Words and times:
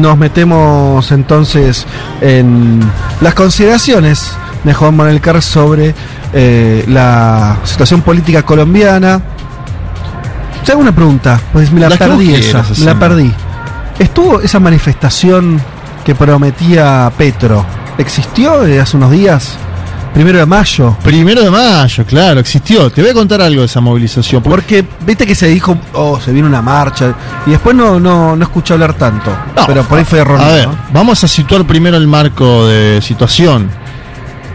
nos 0.00 0.16
metemos 0.16 1.10
entonces 1.12 1.86
en 2.20 2.80
las 3.20 3.34
consideraciones 3.34 4.32
de 4.64 4.74
Juan 4.74 4.96
Manuel 4.96 5.20
Carr 5.20 5.42
sobre 5.42 5.94
eh, 6.32 6.84
la 6.88 7.58
situación 7.64 8.02
política 8.02 8.42
colombiana. 8.42 9.20
Te 10.64 10.72
hago 10.72 10.80
una 10.80 10.94
pregunta, 10.94 11.40
pues 11.52 11.70
me 11.72 11.80
la, 11.80 11.88
La 11.88 11.96
perdí 11.96 12.34
esa, 12.34 12.64
me 12.78 12.84
la 12.84 12.98
perdí. 12.98 13.32
¿Estuvo 13.98 14.40
esa 14.40 14.60
manifestación 14.60 15.60
que 16.04 16.14
prometía 16.14 17.10
Petro? 17.16 17.64
¿Existió 17.96 18.60
hace 18.80 18.96
unos 18.96 19.10
días? 19.10 19.58
Primero 20.14 20.38
de 20.38 20.46
mayo. 20.46 20.96
Primero 21.02 21.42
de 21.42 21.50
mayo, 21.50 22.04
claro, 22.04 22.40
existió. 22.40 22.90
Te 22.90 23.02
voy 23.02 23.10
a 23.10 23.14
contar 23.14 23.40
algo 23.40 23.60
de 23.60 23.66
esa 23.66 23.80
movilización. 23.80 24.42
porque- 24.42 24.84
viste 25.06 25.26
que 25.26 25.34
se 25.34 25.46
dijo, 25.46 25.76
oh, 25.92 26.18
se 26.20 26.32
viene 26.32 26.48
una 26.48 26.60
marcha, 26.62 27.14
y 27.46 27.50
después 27.50 27.76
no, 27.76 28.00
no, 28.00 28.34
no 28.34 28.42
escuché 28.44 28.74
hablar 28.74 28.94
tanto. 28.94 29.30
No, 29.54 29.66
pero 29.66 29.84
por 29.84 29.98
ahí 29.98 30.04
fue 30.04 30.18
erróneo. 30.20 30.44
A 30.44 30.50
ver, 30.52 30.68
¿no? 30.68 30.76
vamos 30.92 31.22
a 31.22 31.28
situar 31.28 31.64
primero 31.66 31.96
el 31.96 32.06
marco 32.08 32.66
de 32.66 33.00
situación. 33.00 33.70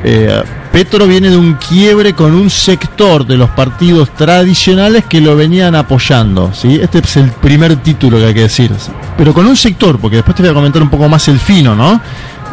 Eh, 0.04 0.44
Petro 0.74 1.06
viene 1.06 1.30
de 1.30 1.38
un 1.38 1.54
quiebre 1.54 2.14
con 2.14 2.34
un 2.34 2.50
sector 2.50 3.28
de 3.28 3.38
los 3.38 3.52
partidos 3.52 4.10
tradicionales 4.16 5.06
que 5.06 5.22
lo 5.22 5.36
venían 5.36 5.76
apoyando. 5.76 6.52
¿sí? 6.52 6.80
Este 6.82 6.98
es 6.98 7.16
el 7.18 7.30
primer 7.30 7.76
título 7.76 8.18
que 8.18 8.26
hay 8.26 8.34
que 8.34 8.40
decir. 8.42 8.72
Pero 9.16 9.36
con 9.36 9.46
un 9.46 9.56
sector, 9.56 10.00
porque 10.00 10.16
después 10.16 10.36
te 10.36 10.42
voy 10.42 10.50
a 10.50 10.56
comentar 10.56 10.82
un 10.82 10.90
poco 10.90 11.08
más 11.08 11.28
el 11.28 11.40
fino, 11.40 11.76
¿no? 11.76 12.02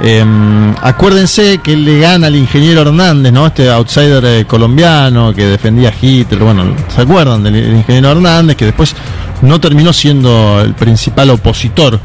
Eh, 0.03 0.23
acuérdense 0.83 1.61
que 1.65 1.75
le 1.75 1.99
gana 1.99 2.27
al 2.27 2.37
ingeniero 2.37 2.83
Hernández, 2.83 3.33
¿no? 3.33 3.47
Este 3.47 3.71
outsider 3.71 4.23
eh, 4.27 4.45
colombiano 4.45 5.33
que 5.33 5.47
defendía 5.47 5.89
a 5.89 5.95
Hitler. 5.99 6.41
Bueno, 6.41 6.75
¿se 6.95 7.01
acuerdan 7.01 7.43
del 7.43 7.57
ingeniero 7.75 8.11
Hernández? 8.11 8.55
Que 8.55 8.67
después 8.67 8.95
no 9.41 9.59
terminó 9.61 9.95
siendo 9.95 10.61
el 10.61 10.75
principal 10.75 11.31
opositor 11.31 11.99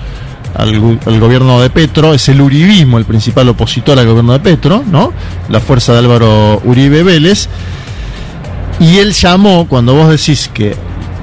al, 0.55 0.99
al 1.05 1.19
gobierno 1.19 1.61
de 1.61 1.69
Petro, 1.69 2.13
es 2.13 2.29
el 2.29 2.41
uribismo 2.41 2.97
el 2.97 3.05
principal 3.05 3.49
opositor 3.49 3.99
al 3.99 4.07
gobierno 4.07 4.33
de 4.33 4.39
Petro, 4.39 4.83
¿no? 4.89 5.13
La 5.49 5.59
fuerza 5.59 5.93
de 5.93 5.99
Álvaro 5.99 6.61
Uribe 6.63 7.03
Vélez. 7.03 7.47
Y 8.79 8.97
él 8.97 9.13
llamó, 9.13 9.67
cuando 9.67 9.93
vos 9.93 10.09
decís 10.09 10.49
que 10.53 10.75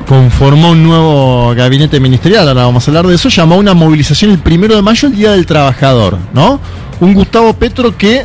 conformó 0.06 0.70
un 0.70 0.82
nuevo 0.82 1.54
gabinete 1.54 2.00
ministerial, 2.00 2.48
ahora 2.48 2.64
vamos 2.64 2.86
a 2.86 2.90
hablar 2.90 3.06
de 3.06 3.14
eso, 3.14 3.28
llamó 3.28 3.54
a 3.54 3.58
una 3.58 3.74
movilización 3.74 4.30
el 4.30 4.38
primero 4.38 4.74
de 4.74 4.82
mayo, 4.82 5.08
el 5.08 5.16
Día 5.16 5.32
del 5.32 5.46
Trabajador, 5.46 6.18
¿no? 6.32 6.60
Un 7.00 7.14
Gustavo 7.14 7.52
Petro 7.54 7.96
que 7.96 8.24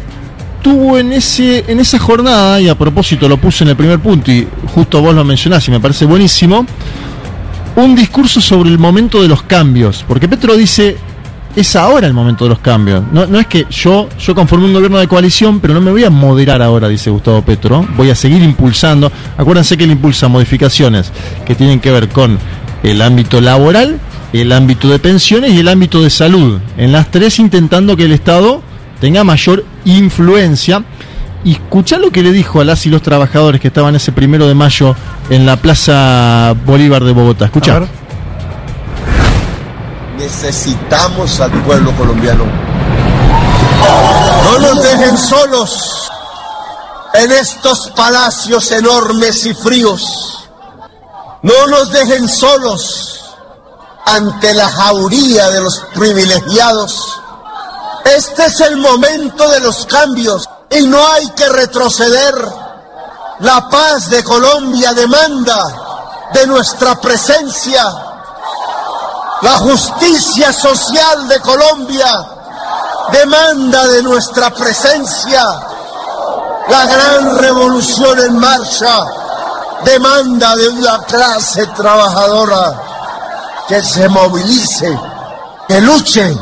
tuvo 0.62 0.98
en 0.98 1.14
ese 1.14 1.64
en 1.68 1.80
esa 1.80 2.00
jornada, 2.00 2.60
y 2.60 2.68
a 2.68 2.76
propósito 2.76 3.30
lo 3.30 3.38
puse 3.38 3.64
en 3.64 3.70
el 3.70 3.76
primer 3.76 4.00
punto, 4.00 4.32
y 4.32 4.48
justo 4.74 5.02
vos 5.02 5.14
lo 5.14 5.24
mencionás 5.24 5.68
y 5.68 5.72
me 5.72 5.80
parece 5.80 6.06
buenísimo, 6.06 6.66
un 7.84 7.96
discurso 7.96 8.42
sobre 8.42 8.70
el 8.70 8.80
momento 8.80 9.22
de 9.22 9.28
los 9.28 9.44
cambios, 9.44 10.04
porque 10.08 10.28
Petro 10.28 10.56
dice, 10.56 10.98
es 11.56 11.76
ahora 11.76 12.08
el 12.08 12.14
momento 12.14 12.46
de 12.46 12.50
los 12.50 12.60
cambios. 12.60 13.04
No, 13.12 13.40
es 13.40 13.48
que 13.48 13.68
yo, 13.70 14.10
yo 14.20 14.34
conformé 14.34 14.66
un 14.66 14.74
gobierno 14.74 14.98
de 14.98 15.08
coalición, 15.08 15.60
pero 15.60 15.74
no 15.74 15.82
me 15.82 15.92
voy 15.92 16.04
a 16.04 16.10
moderar 16.10 16.62
ahora, 16.62 16.88
dice 16.88 17.10
Gustavo 17.12 17.44
Petro, 17.44 17.88
voy 17.96 18.10
a 18.10 18.16
seguir 18.16 18.42
impulsando. 18.42 19.12
Acuérdense 19.38 19.78
que 19.78 19.84
él 19.84 19.92
impulsa 19.92 20.28
modificaciones 20.28 21.12
que 21.46 21.56
tienen 21.56 21.80
que 21.80 21.92
ver 21.92 22.10
con 22.10 22.40
el 22.82 23.02
ámbito 23.02 23.42
laboral, 23.42 24.00
el 24.34 24.52
ámbito 24.52 24.90
de 24.90 24.98
pensiones 24.98 25.54
y 25.54 25.60
el 25.60 25.68
ámbito 25.68 26.02
de 26.02 26.10
salud. 26.10 26.60
En 26.78 26.92
las 26.92 27.12
tres 27.12 27.38
intentando 27.38 27.96
que 27.96 28.06
el 28.06 28.12
Estado 28.12 28.62
tenga 29.00 29.24
mayor 29.24 29.64
influencia. 29.86 30.84
Y 31.48 31.54
escuchá 31.54 31.98
lo 31.98 32.12
que 32.12 32.24
le 32.24 32.34
dijo 32.34 32.60
a 32.60 32.66
las 32.66 32.86
y 32.88 32.90
los 32.90 33.02
trabajadores 33.02 33.62
que 33.62 33.70
estaban 33.70 33.96
ese 33.96 34.12
primero 34.12 34.50
de 34.50 34.54
mayo 34.54 34.94
en 35.30 35.46
la 35.46 35.56
Plaza 35.56 36.54
Bolívar 36.66 37.06
de 37.06 37.14
Bogotá. 37.14 37.46
Escuchá. 37.46 37.84
Necesitamos 40.18 41.40
al 41.40 41.52
pueblo 41.64 41.96
colombiano. 41.96 42.44
No 44.44 44.60
nos 44.60 44.84
dejen 44.84 45.18
solos 45.18 46.12
en 47.14 47.32
estos 47.32 47.94
palacios 47.96 48.70
enormes 48.74 49.46
y 49.46 49.54
fríos. 49.54 50.50
No 51.44 51.68
nos 51.68 51.94
dejen 51.94 52.28
solos 52.28 53.22
ante 54.06 54.54
la 54.54 54.68
jauría 54.68 55.50
de 55.52 55.62
los 55.62 55.80
privilegiados. 55.96 57.22
Este 58.18 58.48
es 58.48 58.60
el 58.60 58.76
momento 58.76 59.50
de 59.50 59.62
los 59.62 59.86
cambios 59.86 60.50
y 60.70 60.82
no 60.82 61.06
hay 61.08 61.30
que 61.32 61.48
retroceder. 61.50 62.36
La 63.40 63.70
paz 63.70 64.10
de 64.10 64.24
Colombia 64.24 64.94
demanda 64.94 65.64
de 66.34 66.48
nuestra 66.48 67.00
presencia. 67.00 67.84
La 69.42 69.58
justicia 69.60 70.52
social 70.52 71.28
de 71.28 71.40
Colombia 71.40 72.08
demanda 73.12 73.86
de 73.88 74.02
nuestra 74.02 74.50
presencia. 74.50 75.44
La 76.70 76.86
gran 76.86 77.38
revolución 77.38 78.20
en 78.20 78.38
marcha 78.38 79.06
demanda 79.86 80.56
de 80.56 80.68
una 80.70 81.04
clase 81.04 81.68
trabajadora 81.68 82.82
que 83.68 83.84
se 83.84 84.10
movilice, 84.10 85.00
que 85.68 85.82
luche, 85.82 86.36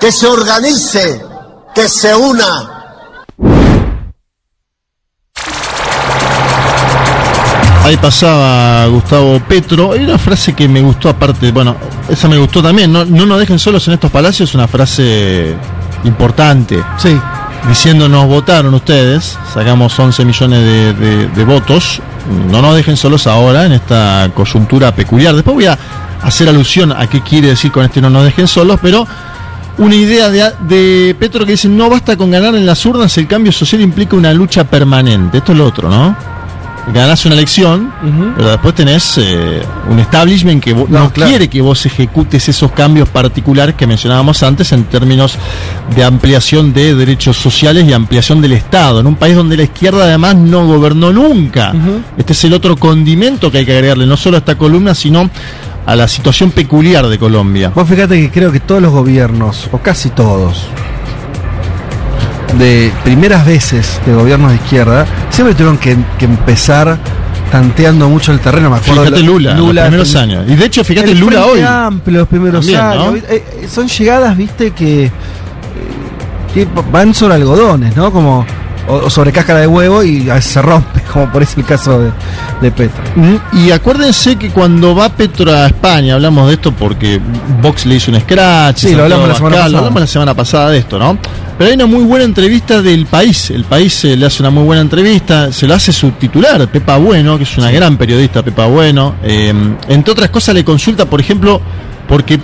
que 0.00 0.10
se 0.10 0.26
organice, 0.26 1.24
que 1.74 1.88
se 1.88 2.14
una. 2.14 2.81
Ahí 7.84 7.96
pasaba 7.96 8.86
Gustavo 8.86 9.40
Petro. 9.48 9.92
Hay 9.92 10.04
una 10.04 10.18
frase 10.18 10.52
que 10.54 10.68
me 10.68 10.80
gustó 10.80 11.08
aparte, 11.08 11.50
bueno, 11.50 11.76
esa 12.08 12.28
me 12.28 12.38
gustó 12.38 12.62
también. 12.62 12.92
No, 12.92 13.04
no 13.04 13.26
nos 13.26 13.40
dejen 13.40 13.58
solos 13.58 13.86
en 13.88 13.94
estos 13.94 14.10
palacios, 14.10 14.54
una 14.54 14.68
frase 14.68 15.54
importante. 16.04 16.82
Sí. 16.96 17.18
Diciendo 17.68 18.08
nos 18.08 18.26
votaron 18.26 18.74
ustedes, 18.74 19.38
sacamos 19.54 19.96
11 19.96 20.24
millones 20.24 20.58
de, 20.64 20.94
de- 20.94 21.28
de 21.28 21.44
votos, 21.44 22.00
no 22.50 22.60
nos 22.60 22.74
dejen 22.74 22.96
solos 22.96 23.28
ahora 23.28 23.66
en 23.66 23.72
esta 23.72 24.28
coyuntura 24.34 24.92
peculiar. 24.94 25.34
Después 25.34 25.54
voy 25.54 25.66
a 25.66 25.78
hacer 26.22 26.48
alusión 26.48 26.90
a 26.92 27.06
qué 27.08 27.20
quiere 27.20 27.48
decir 27.48 27.70
con 27.70 27.84
este 27.84 28.00
no 28.00 28.10
nos 28.10 28.24
dejen 28.24 28.48
solos, 28.48 28.80
pero 28.82 29.06
una 29.78 29.94
idea 29.94 30.28
de, 30.30 30.44
de 30.68 31.14
Petro 31.18 31.44
que 31.46 31.52
dice 31.52 31.68
no 31.68 31.88
basta 31.88 32.16
con 32.16 32.30
ganar 32.30 32.54
en 32.54 32.66
las 32.66 32.84
urnas, 32.86 33.16
el 33.18 33.26
cambio 33.26 33.52
social 33.52 33.80
implica 33.80 34.16
una 34.16 34.32
lucha 34.32 34.64
permanente. 34.64 35.38
Esto 35.38 35.52
es 35.52 35.58
lo 35.58 35.66
otro, 35.66 35.88
¿no? 35.88 36.16
Ganás 36.92 37.24
una 37.26 37.36
elección, 37.36 37.92
pero 38.36 38.50
después 38.50 38.74
tenés 38.74 39.16
eh, 39.16 39.62
un 39.88 40.00
establishment 40.00 40.60
que 40.60 40.74
No, 40.74 40.86
no, 40.88 41.12
claro. 41.12 41.30
quiere 41.30 41.46
que 41.48 41.60
vos 41.60 41.86
ejecutes 41.86 42.48
esos 42.48 42.72
cambios 42.72 43.08
particulares 43.08 43.76
que 43.76 43.86
mencionábamos 43.86 44.42
antes 44.42 44.72
en 44.72 44.82
términos 44.84 45.36
de 45.94 46.02
ampliación 46.02 46.72
de 46.72 46.96
derechos 46.96 47.36
sociales 47.36 47.84
y 47.88 47.92
ampliación 47.92 48.40
del 48.40 48.54
Estado, 48.54 48.98
en 48.98 49.06
un 49.06 49.14
país 49.14 49.36
donde 49.36 49.56
la 49.56 49.62
izquierda 49.62 50.02
además 50.02 50.34
no 50.34 50.66
gobernó 50.66 51.12
nunca. 51.12 51.72
Este 52.18 52.32
es 52.32 52.44
el 52.46 52.52
otro 52.52 52.74
condimento 52.76 53.48
que 53.52 53.58
hay 53.58 53.64
que 53.64 53.74
agregarle, 53.76 54.04
no 54.04 54.16
solo 54.16 54.36
a 54.36 54.40
esta 54.40 54.58
columna, 54.58 54.92
sino 54.96 55.30
a 55.86 55.96
la 55.96 56.06
situación 56.08 56.50
peculiar 56.50 57.06
de 57.08 57.18
Colombia. 57.18 57.72
Vos 57.74 57.88
fíjate 57.88 58.20
que 58.20 58.30
creo 58.30 58.52
que 58.52 58.60
todos 58.60 58.80
los 58.82 58.92
gobiernos, 58.92 59.68
o 59.72 59.78
casi 59.78 60.10
todos, 60.10 60.66
de 62.58 62.92
primeras 63.04 63.46
veces 63.46 64.00
de 64.06 64.14
gobiernos 64.14 64.50
de 64.50 64.56
izquierda, 64.56 65.06
siempre 65.30 65.54
tuvieron 65.54 65.78
que, 65.78 65.96
que 66.18 66.26
empezar 66.26 66.98
tanteando 67.50 68.08
mucho 68.08 68.32
el 68.32 68.40
terreno. 68.40 68.70
Me 68.70 68.76
acuerdo 68.76 69.02
Fíjate 69.04 69.16
de 69.16 69.22
la- 69.22 69.26
Lula, 69.26 69.54
los 69.54 69.70
primeros 69.86 70.14
años. 70.16 70.44
Y 70.48 70.54
de 70.56 70.64
hecho, 70.66 70.84
fíjate 70.84 71.12
el 71.12 71.18
Lula 71.18 71.46
hoy. 71.46 71.60
Amplio, 71.60 72.20
los 72.20 72.28
primeros 72.28 72.60
También, 72.64 72.80
años. 72.80 73.06
¿no? 73.12 73.16
Eh, 73.16 73.22
eh, 73.28 73.68
son 73.70 73.88
llegadas, 73.88 74.36
viste, 74.36 74.70
que, 74.72 75.10
que 76.54 76.66
van 76.90 77.14
sobre 77.14 77.34
algodones, 77.36 77.96
¿no? 77.96 78.12
Como 78.12 78.44
o, 78.88 79.08
sobre 79.10 79.32
cáscara 79.32 79.60
de 79.60 79.66
huevo 79.66 80.02
y 80.02 80.28
a 80.30 80.34
veces 80.34 80.52
se 80.52 80.62
rompe, 80.62 81.00
como 81.12 81.30
por 81.30 81.42
ese 81.42 81.60
el 81.60 81.66
caso 81.66 82.00
de, 82.00 82.10
de 82.60 82.70
Petro. 82.70 83.02
Mm, 83.16 83.36
Y 83.66 83.70
acuérdense 83.70 84.36
que 84.36 84.50
cuando 84.50 84.94
va 84.94 85.08
Petro 85.10 85.52
a 85.52 85.66
España, 85.66 86.14
hablamos 86.14 86.48
de 86.48 86.54
esto 86.54 86.72
porque 86.72 87.20
Vox 87.60 87.86
le 87.86 87.96
hizo 87.96 88.10
un 88.10 88.20
scratch, 88.20 88.78
Sí, 88.78 88.94
lo 88.94 89.04
hablamos 89.04 89.28
la 89.28 89.34
semana 89.34 89.56
Abascal, 89.56 89.72
lo 89.72 89.78
pasada. 89.78 89.78
hablamos 89.88 90.00
la 90.00 90.06
semana 90.06 90.34
pasada 90.34 90.70
de 90.70 90.78
esto, 90.78 90.98
¿no? 90.98 91.18
Pero 91.58 91.68
hay 91.68 91.74
una 91.76 91.86
muy 91.86 92.02
buena 92.04 92.24
entrevista 92.24 92.80
del 92.82 93.06
país, 93.06 93.50
el 93.50 93.64
país 93.64 94.04
eh, 94.04 94.16
le 94.16 94.26
hace 94.26 94.42
una 94.42 94.50
muy 94.50 94.64
buena 94.64 94.82
entrevista, 94.82 95.52
se 95.52 95.66
lo 95.68 95.74
hace 95.74 95.92
su 95.92 96.10
titular, 96.12 96.66
Pepa 96.68 96.96
Bueno, 96.96 97.36
que 97.36 97.44
es 97.44 97.58
una 97.58 97.70
gran 97.70 97.96
periodista, 97.98 98.42
Pepa 98.42 98.66
Bueno, 98.66 99.14
eh, 99.22 99.52
entre 99.88 100.12
otras 100.12 100.30
cosas 100.30 100.54
le 100.54 100.64
consulta, 100.64 101.04
por 101.04 101.20
ejemplo, 101.20 101.60
porque 102.08 102.34
eh, 102.34 102.40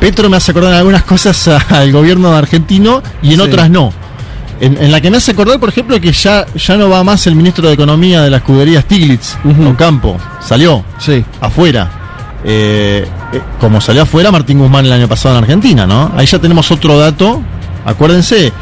Petro 0.00 0.28
me 0.30 0.36
hace 0.38 0.50
acordar 0.52 0.72
algunas 0.74 1.04
cosas 1.04 1.46
al 1.70 1.92
gobierno 1.92 2.34
argentino 2.34 3.02
y 3.22 3.34
en 3.34 3.40
Sí. 3.40 3.46
otras 3.46 3.70
no. 3.70 3.92
En, 4.60 4.76
en 4.76 4.90
la 4.90 5.00
que 5.00 5.10
me 5.10 5.18
hace 5.18 5.30
acordar, 5.32 5.60
por 5.60 5.68
ejemplo, 5.68 6.00
que 6.00 6.10
ya, 6.12 6.44
ya 6.54 6.76
no 6.76 6.88
va 6.88 7.04
más 7.04 7.26
el 7.28 7.36
ministro 7.36 7.68
de 7.68 7.74
Economía 7.74 8.22
de 8.22 8.30
la 8.30 8.38
escudería 8.38 8.80
Stiglitz, 8.80 9.36
Ujú. 9.44 9.68
Ocampo, 9.68 10.16
salió 10.40 10.84
Sí. 10.98 11.24
afuera. 11.40 11.90
Eh, 12.44 13.06
eh, 13.32 13.40
como 13.60 13.80
salió 13.80 14.02
afuera 14.02 14.30
Martín 14.30 14.58
Guzmán 14.58 14.86
el 14.86 14.92
año 14.92 15.08
pasado 15.08 15.36
en 15.36 15.44
Argentina, 15.44 15.86
¿no? 15.86 16.12
Ahí 16.16 16.26
ya 16.26 16.38
tenemos 16.38 16.70
otro 16.70 16.98
dato. 16.98 17.42
Acuérdense, 17.84 18.52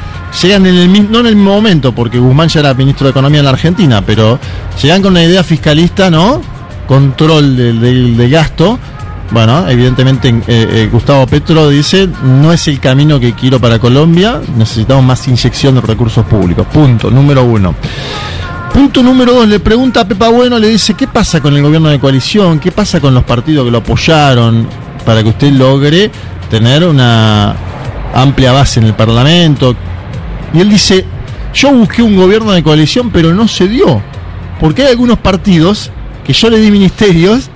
llegan 0.43 0.67
en 0.67 0.77
el 0.77 0.89
mismo, 0.89 1.09
no 1.13 1.19
en 1.21 1.27
el 1.27 1.37
mismo 1.37 1.55
momento, 1.55 1.93
porque 1.95 2.19
Guzmán 2.19 2.49
ya 2.49 2.61
era 2.61 2.75
ministro 2.75 3.07
de 3.07 3.11
Economía 3.11 3.41
en 3.41 3.45
la 3.45 3.51
Argentina, 3.53 4.03
pero 4.05 4.39
llegan 4.83 5.03
con 5.03 5.13
una 5.13 5.23
idea 5.23 5.43
fiscalista, 5.45 6.11
¿no? 6.11 6.41
Control 6.87 7.57
del, 7.57 7.81
del- 7.81 8.17
del 8.17 8.31
gasto. 8.31 8.79
Bueno, 9.31 9.69
evidentemente 9.69 10.29
eh, 10.29 10.43
eh, 10.47 10.89
Gustavo 10.91 11.27
Petro 11.27 11.69
dice, 11.69 12.09
no 12.23 12.53
es 12.53 12.69
el 12.69 12.79
camino 12.79 13.19
que 13.19 13.33
quiero 13.33 13.59
para 13.61 13.79
Colombia, 13.79 14.41
necesitamos 14.57 15.05
más 15.05 15.27
inyección 15.27 15.75
de 15.75 15.81
recursos 15.81 16.25
públicos. 16.27 16.67
Punto, 16.73 17.11
número 17.11 17.45
uno. 17.45 17.75
Punto 18.73 19.03
número 19.03 19.33
dos, 19.33 19.49
le 19.49 19.59
pregunta 19.59 20.03
a 20.03 20.05
Pepa 20.09 20.29
Bueno, 20.29 20.59
le 20.59 20.69
dice, 20.69 20.95
¿qué 20.95 21.07
pasa 21.07 21.41
con 21.41 21.57
el 21.57 21.63
gobierno 21.63 21.89
de 21.89 21.99
coalición? 21.99 22.59
¿Qué 22.61 22.71
pasa 22.71 23.01
con 23.01 23.15
los 23.15 23.25
partidos 23.25 23.65
que 23.65 23.71
lo 23.71 23.79
apoyaron 23.79 24.69
para 25.05 25.23
que 25.23 25.31
usted 25.31 25.51
logre 25.53 26.11
tener 26.51 26.87
una 26.87 27.55
amplia 28.15 28.53
base 28.53 28.81
en 28.81 28.87
el 28.87 28.95
Parlamento? 28.95 29.75
Y 30.53 30.61
él 30.61 30.69
dice, 30.69 31.05
yo 31.53 31.73
busqué 31.73 32.03
un 32.03 32.17
gobierno 32.17 32.53
de 32.53 32.63
coalición, 32.63 33.11
pero 33.11 33.35
no 33.35 33.49
se 33.49 33.67
dio. 33.67 34.03
Porque 34.61 34.83
hay 34.83 34.91
algunos 34.91 35.19
partidos 35.19 35.91
que 36.25 36.33
yo 36.33 36.51
le 36.51 36.59
di 36.59 36.71
ministerios 36.71 37.51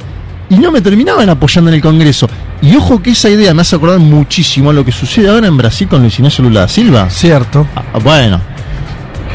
y 0.50 0.56
no 0.58 0.70
me 0.70 0.80
terminaban 0.82 1.28
apoyando 1.30 1.70
en 1.70 1.76
el 1.76 1.80
Congreso. 1.82 2.28
Y 2.60 2.76
ojo 2.76 3.00
que 3.02 3.10
esa 3.10 3.30
idea 3.30 3.54
me 3.54 3.62
hace 3.62 3.76
acordar 3.76 3.98
muchísimo 4.00 4.70
a 4.70 4.72
lo 4.72 4.84
que 4.84 4.92
sucede 4.92 5.30
ahora 5.30 5.46
en 5.46 5.56
Brasil 5.56 5.88
con 5.88 6.02
Luis 6.02 6.18
Ignacio 6.18 6.44
Lula 6.44 6.60
da 6.60 6.68
Silva. 6.68 7.08
Cierto. 7.08 7.66
Ah, 7.74 7.98
bueno, 8.02 8.40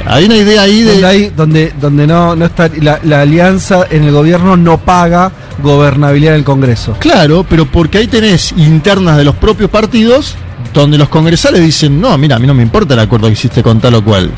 hay 0.08 0.26
una 0.26 0.36
idea 0.36 0.62
ahí 0.62 0.82
de... 0.82 0.92
Donde, 0.92 1.08
hay- 1.08 1.30
donde, 1.36 1.74
donde 1.82 2.06
no, 2.08 2.36
no 2.36 2.46
está 2.46 2.70
la, 2.82 3.00
la 3.04 3.22
alianza 3.22 3.86
en 3.90 4.04
el 4.04 4.12
gobierno 4.12 4.56
no 4.56 4.78
paga 4.78 5.32
gobernabilidad 5.64 6.34
en 6.34 6.40
el 6.40 6.46
Congreso. 6.46 6.96
Claro, 7.00 7.46
pero 7.50 7.66
porque 7.66 7.98
ahí 7.98 8.08
tenés 8.08 8.52
internas 8.58 9.18
de 9.18 9.24
los 9.24 9.36
propios 9.36 9.70
partidos 9.72 10.36
donde 10.74 10.98
los 10.98 11.08
congresales 11.10 11.62
dicen, 11.62 12.00
no, 12.02 12.16
mira, 12.18 12.36
a 12.36 12.40
mí 12.40 12.46
no 12.46 12.54
me 12.54 12.62
importa 12.62 12.94
el 12.94 13.00
acuerdo 13.00 13.28
que 13.28 13.34
hiciste 13.34 13.64
con 13.64 13.80
tal 13.80 13.96
o 13.96 14.04
cual. 14.04 14.30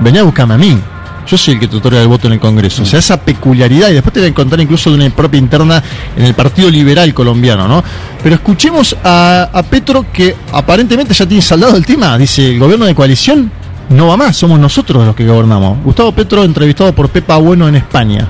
Venía 0.00 0.20
a 0.20 0.24
buscarme 0.24 0.54
a 0.54 0.58
mí. 0.58 0.78
Yo 1.26 1.38
soy 1.38 1.54
el 1.54 1.60
que 1.60 1.68
te 1.68 1.76
otorga 1.76 2.00
el 2.00 2.08
voto 2.08 2.26
en 2.26 2.34
el 2.34 2.40
Congreso. 2.40 2.82
O 2.82 2.86
sea, 2.86 2.98
esa 2.98 3.20
peculiaridad, 3.20 3.90
y 3.90 3.94
después 3.94 4.12
te 4.12 4.20
voy 4.20 4.30
a 4.30 4.34
contar 4.34 4.60
incluso 4.60 4.90
de 4.90 4.96
una 4.96 5.08
propia 5.10 5.38
interna 5.38 5.82
en 6.16 6.24
el 6.24 6.34
Partido 6.34 6.68
Liberal 6.68 7.12
colombiano, 7.14 7.68
¿no? 7.68 7.82
Pero 8.22 8.34
escuchemos 8.34 8.96
a, 9.02 9.50
a 9.52 9.62
Petro 9.62 10.06
que 10.12 10.34
aparentemente 10.52 11.14
ya 11.14 11.26
tiene 11.26 11.42
saldado 11.42 11.76
el 11.76 11.86
tema. 11.86 12.18
Dice, 12.18 12.50
el 12.50 12.58
gobierno 12.58 12.86
de 12.86 12.94
coalición 12.94 13.50
no 13.90 14.08
va 14.08 14.16
más, 14.16 14.36
somos 14.36 14.58
nosotros 14.58 15.06
los 15.06 15.14
que 15.14 15.26
gobernamos. 15.26 15.82
Gustavo 15.84 16.12
Petro 16.12 16.44
entrevistado 16.44 16.94
por 16.94 17.08
Pepa 17.08 17.36
Bueno 17.36 17.68
en 17.68 17.76
España. 17.76 18.28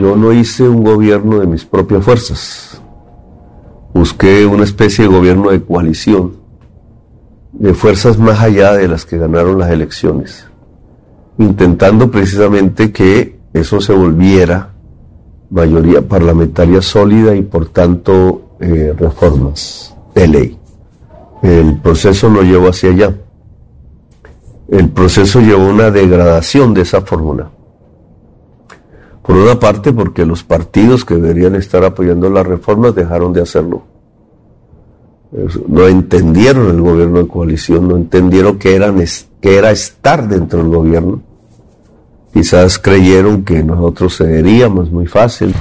Yo 0.00 0.16
no 0.16 0.32
hice 0.32 0.62
un 0.62 0.82
gobierno 0.82 1.38
de 1.38 1.46
mis 1.46 1.64
propias 1.64 2.04
fuerzas. 2.04 2.80
Busqué 3.94 4.44
una 4.44 4.64
especie 4.64 5.04
de 5.04 5.10
gobierno 5.10 5.50
de 5.50 5.62
coalición, 5.62 6.36
de 7.52 7.72
fuerzas 7.72 8.18
más 8.18 8.40
allá 8.40 8.72
de 8.74 8.88
las 8.88 9.06
que 9.06 9.16
ganaron 9.16 9.58
las 9.58 9.70
elecciones, 9.70 10.46
intentando 11.38 12.10
precisamente 12.10 12.92
que 12.92 13.38
eso 13.52 13.80
se 13.80 13.92
volviera 13.92 14.72
mayoría 15.50 16.02
parlamentaria 16.02 16.82
sólida 16.82 17.34
y 17.34 17.42
por 17.42 17.68
tanto 17.68 18.56
eh, 18.60 18.94
reformas 18.96 19.94
de 20.14 20.28
ley. 20.28 20.58
El 21.42 21.78
proceso 21.78 22.28
no 22.28 22.42
llevó 22.42 22.68
hacia 22.68 22.90
allá. 22.90 23.14
El 24.68 24.88
proceso 24.88 25.40
llevó 25.40 25.68
una 25.68 25.90
degradación 25.90 26.74
de 26.74 26.82
esa 26.82 27.02
fórmula. 27.02 27.50
Por 29.22 29.36
una 29.36 29.58
parte, 29.58 29.92
porque 29.92 30.24
los 30.24 30.42
partidos 30.42 31.04
que 31.04 31.14
deberían 31.14 31.54
estar 31.56 31.84
apoyando 31.84 32.30
las 32.30 32.46
reformas 32.46 32.94
dejaron 32.94 33.32
de 33.32 33.42
hacerlo. 33.42 33.82
No 35.68 35.86
entendieron 35.86 36.70
el 36.70 36.80
gobierno 36.80 37.18
de 37.18 37.28
coalición, 37.28 37.88
no 37.88 37.96
entendieron 37.96 38.58
que, 38.58 38.74
eran, 38.74 39.00
que 39.40 39.56
era 39.56 39.70
estar 39.70 40.26
dentro 40.28 40.60
del 40.60 40.68
gobierno. 40.68 41.22
Quizás 42.32 42.78
creyeron 42.78 43.44
que 43.44 43.62
nosotros 43.62 44.16
cederíamos 44.18 44.90
muy 44.90 45.06
fácil. 45.06 45.54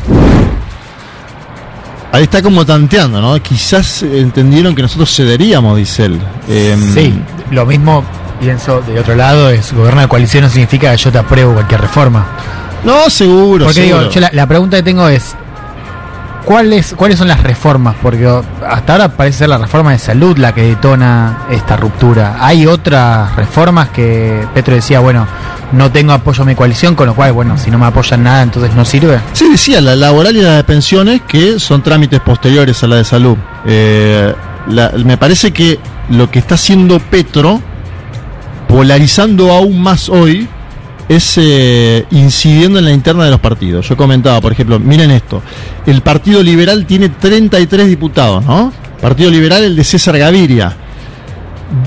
Ahí 2.12 2.24
está 2.24 2.42
como 2.42 2.66
tanteando, 2.66 3.22
¿no? 3.22 3.42
Quizás 3.42 4.04
entendieron 4.04 4.74
que 4.76 4.82
nosotros 4.82 5.14
cederíamos, 5.14 5.78
dice 5.78 6.06
él. 6.06 6.20
Em, 6.48 6.94
Sí, 6.94 7.14
lo 7.52 7.66
mismo 7.66 8.04
pienso 8.40 8.82
de 8.82 9.00
otro 9.00 9.16
lado, 9.16 9.50
es 9.50 9.74
gobierno 9.74 10.02
de 10.02 10.08
coalición 10.08 10.44
no 10.44 10.50
significa 10.50 10.92
que 10.92 10.98
yo 10.98 11.12
te 11.12 11.18
apruebo 11.18 11.54
cualquier 11.54 11.82
reforma. 11.82 12.26
No, 12.84 13.10
seguro. 13.10 13.66
Porque 13.66 13.82
seguro. 13.82 14.02
digo, 14.02 14.12
yo 14.12 14.22
la, 14.22 14.30
la 14.34 14.48
pregunta 14.48 14.78
que 14.78 14.84
tengo 14.84 15.08
es, 15.10 15.36
¿cuáles, 16.46 16.94
¿cuáles 16.96 17.18
son 17.18 17.28
las 17.28 17.42
reformas? 17.44 17.96
Porque 18.02 18.28
hasta 18.68 18.94
ahora 18.94 19.10
parece 19.10 19.40
ser 19.40 19.50
la 19.50 19.58
reforma 19.58 19.92
de 19.92 20.00
salud 20.00 20.38
la 20.38 20.54
que 20.54 20.62
detona 20.64 21.40
esta 21.50 21.76
ruptura. 21.78 22.38
¿Hay 22.40 22.66
otras 22.68 23.36
reformas 23.36 23.90
que 23.90 24.46
Petro 24.54 24.76
decía, 24.76 25.00
bueno, 25.00 25.28
no 25.72 25.92
tengo 25.92 26.14
apoyo 26.14 26.44
a 26.44 26.46
mi 26.46 26.56
coalición, 26.56 26.96
con 26.96 27.08
lo 27.08 27.16
cual, 27.16 27.34
bueno, 27.34 27.58
si 27.58 27.70
no 27.72 27.78
me 27.78 27.86
apoyan 27.88 28.24
nada, 28.24 28.42
entonces 28.44 28.74
no 28.76 28.86
sirve? 28.86 29.20
Sí, 29.34 29.50
decía, 29.52 29.82
la 29.82 29.96
laboral 29.96 30.36
y 30.38 30.42
la 30.42 30.54
de 30.58 30.64
pensiones, 30.64 31.22
que 31.28 31.60
son 31.60 31.82
trámites 31.82 32.20
posteriores 32.22 32.82
a 32.84 32.88
la 32.88 32.96
de 32.98 33.04
salud. 33.04 33.38
Eh, 33.66 34.34
la- 34.68 34.92
me 35.04 35.18
parece 35.18 35.52
que 35.52 35.80
lo 36.10 36.30
que 36.30 36.40
está 36.40 36.56
haciendo 36.56 37.00
Petro, 37.00 37.60
polarizando 38.68 39.52
aún 39.52 39.82
más 39.82 40.10
hoy, 40.10 40.48
es 41.08 41.38
eh, 41.38 42.06
incidiendo 42.12 42.80
en 42.80 42.86
la 42.86 42.92
interna 42.92 43.26
de 43.26 43.32
los 43.32 43.40
partidos. 43.40 43.88
Yo 43.88 43.96
comentaba, 43.98 44.42
por 44.42 44.52
ejemplo, 44.52 44.80
miren 44.80 45.12
esto, 45.12 45.42
el 45.86 46.02
Partido 46.02 46.42
Liberal 46.42 46.86
tiene 46.86 47.10
33 47.10 47.88
diputados, 47.88 48.44
¿no? 48.46 48.72
Partido 49.02 49.30
Liberal, 49.30 49.64
el 49.64 49.76
de 49.76 49.84
César 49.84 50.18
Gaviria. 50.18 50.76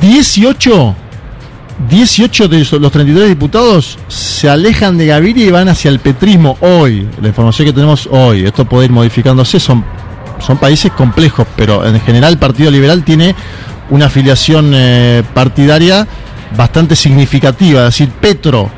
18 0.01 0.97
18 1.89 2.49
de 2.49 2.67
los 2.81 2.91
33 2.93 3.29
diputados 3.29 3.99
se 4.09 4.51
alejan 4.51 4.99
de 4.99 5.07
Gaviria 5.07 5.47
y 5.47 5.51
van 5.51 5.69
hacia 5.69 5.91
el 5.91 6.01
petrismo 6.01 6.57
hoy. 6.61 7.09
La 7.23 7.29
información 7.29 7.67
que 7.67 7.73
tenemos 7.73 8.09
hoy. 8.11 8.45
Esto 8.45 8.65
puede 8.65 8.87
ir 8.87 8.93
modificándose. 8.93 9.61
Son, 9.61 9.85
son 10.41 10.59
países 10.59 10.91
complejos, 10.93 11.47
pero 11.57 11.87
en 11.87 12.01
general 12.01 12.33
el 12.33 12.39
Partido 12.39 12.71
Liberal 12.71 13.05
tiene 13.05 13.35
una 13.91 14.07
afiliación 14.07 14.73
eh, 14.75 15.23
partidaria 15.33 16.07
bastante 16.57 16.97
significativa. 16.97 17.81
Es 17.87 17.95
decir, 17.95 18.09
Petro 18.21 18.71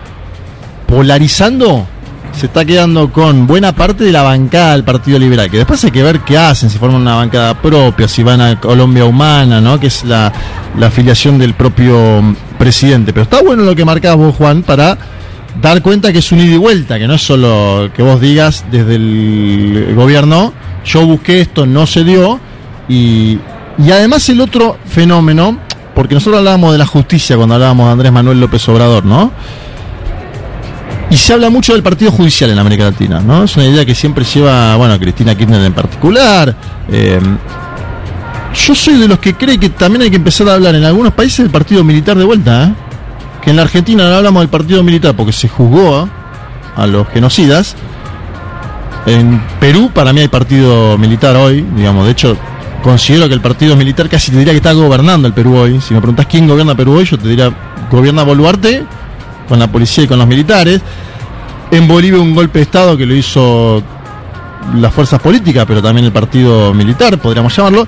polarizando 0.90 1.87
se 2.32 2.46
está 2.46 2.64
quedando 2.64 3.12
con 3.12 3.46
buena 3.46 3.72
parte 3.72 4.04
de 4.04 4.12
la 4.12 4.22
bancada 4.22 4.72
del 4.72 4.84
Partido 4.84 5.19
Liberal, 5.19 5.50
que 5.50 5.58
después 5.58 5.82
hay 5.84 5.90
que 5.90 6.02
ver 6.02 6.20
qué 6.20 6.38
hacen, 6.38 6.70
si 6.70 6.78
forman 6.78 7.00
una 7.00 7.16
bancada 7.16 7.54
propia, 7.54 8.08
si 8.08 8.22
van 8.22 8.40
a 8.40 8.58
Colombia 8.58 9.04
Humana, 9.04 9.60
¿no? 9.60 9.78
que 9.78 9.88
es 9.88 10.04
la, 10.04 10.32
afiliación 10.81 11.38
del 11.38 11.54
propio 11.54 12.22
mm, 12.22 12.34
presidente. 12.58 13.12
Pero 13.12 13.25
está 13.25 13.42
bueno 13.42 13.62
lo 13.62 13.75
que 13.75 13.84
marcabas 13.84 14.19
vos, 14.19 14.37
Juan, 14.37 14.62
para 14.62 14.96
dar 15.60 15.82
cuenta 15.82 16.12
que 16.12 16.19
es 16.19 16.32
un 16.32 16.40
ida 16.40 16.54
y 16.54 16.58
vuelta, 16.58 16.98
que 16.98 17.06
no 17.06 17.14
es 17.14 17.22
solo 17.22 17.90
que 17.94 18.02
vos 18.02 18.20
digas 18.20 18.64
desde 18.70 18.94
el 18.94 19.93
gobierno, 19.94 20.53
yo 20.84 21.05
busqué 21.06 21.41
esto, 21.41 21.67
no 21.67 21.86
se 21.86 22.05
dio, 22.05 22.41
y, 22.88 23.38
y 23.79 23.91
además 23.91 24.29
el 24.29 24.41
otro 24.41 24.79
fenómeno, 24.86 25.58
porque 25.94 26.15
nosotros 26.15 26.38
hablábamos 26.38 26.72
de 26.72 26.79
la 26.79 26.86
justicia 26.86 27.36
cuando 27.36 27.56
hablábamos 27.56 27.86
de 27.86 27.93
Andrés 27.93 28.12
Manuel 28.12 28.41
López 28.41 28.67
Obrador, 28.69 29.05
¿no? 29.05 29.32
Y 31.10 31.17
se 31.17 31.32
habla 31.32 31.50
mucho 31.50 31.72
del 31.72 31.82
partido 31.82 32.12
judicial 32.12 32.50
en 32.50 32.58
América 32.58 32.84
Latina, 32.84 33.20
¿no? 33.20 33.43
Es 33.44 33.56
una 33.56 33.67
idea 33.67 33.84
que 33.84 33.96
siempre 33.96 34.24
lleva, 34.24 34.76
bueno, 34.76 34.98
Cristina 34.98 35.34
Kirchner 35.34 35.60
en 35.62 35.72
particular. 35.72 36.55
eh, 36.90 37.20
yo 38.67 38.74
soy 38.74 38.94
de 38.94 39.06
los 39.06 39.19
que 39.19 39.34
cree 39.34 39.58
que 39.58 39.70
también 39.70 40.02
hay 40.02 40.10
que 40.10 40.17
empezar 40.17 40.48
a 40.48 40.55
hablar 40.55 40.74
en 40.74 40.84
algunos 40.84 41.12
países 41.12 41.38
del 41.38 41.50
partido 41.50 41.84
militar 41.84 42.17
de 42.17 42.24
vuelta, 42.24 42.64
¿eh? 42.64 42.74
Que 43.43 43.50
en 43.50 43.56
la 43.56 43.62
Argentina 43.62 44.08
no 44.08 44.17
hablamos 44.17 44.43
del 44.43 44.48
partido 44.48 44.82
militar 44.82 45.14
porque 45.17 45.32
se 45.32 45.48
juzgó 45.48 46.08
a 46.76 46.86
los 46.86 47.08
genocidas. 47.08 47.76
En 49.06 49.40
Perú, 49.60 49.90
para 49.94 50.12
mí 50.12 50.20
hay 50.20 50.29
partido 50.29 50.98
militar 50.98 51.36
hoy, 51.36 51.64
digamos, 51.76 52.06
de 52.06 52.12
hecho, 52.12 52.36
considero 52.82 53.29
que 53.29 53.34
el 53.34 53.40
partido 53.40 53.76
militar 53.76 54.08
casi 54.08 54.31
te 54.31 54.38
diría 54.38 54.52
que 54.52 54.58
está 54.58 54.72
gobernando 54.72 55.26
el 55.26 55.34
Perú 55.34 55.56
hoy. 55.56 55.81
Si 55.81 55.94
me 55.94 56.00
preguntas 56.00 56.26
quién 56.26 56.46
gobierna 56.46 56.74
Perú 56.74 56.98
hoy, 56.98 57.05
yo 57.05 57.19
te 57.19 57.29
diría, 57.29 57.52
gobierna 57.90 58.24
Boluarte 58.24 58.84
con 59.50 59.58
la 59.58 59.70
policía 59.70 60.04
y 60.04 60.06
con 60.06 60.16
los 60.16 60.28
militares. 60.28 60.80
En 61.72 61.88
Bolivia 61.88 62.20
un 62.20 62.34
golpe 62.36 62.60
de 62.60 62.62
Estado 62.62 62.96
que 62.96 63.04
lo 63.04 63.14
hizo 63.16 63.82
las 64.76 64.94
fuerzas 64.94 65.20
políticas, 65.20 65.64
pero 65.66 65.82
también 65.82 66.06
el 66.06 66.12
partido 66.12 66.72
militar, 66.72 67.19
podríamos 67.19 67.54
llamarlo. 67.54 67.86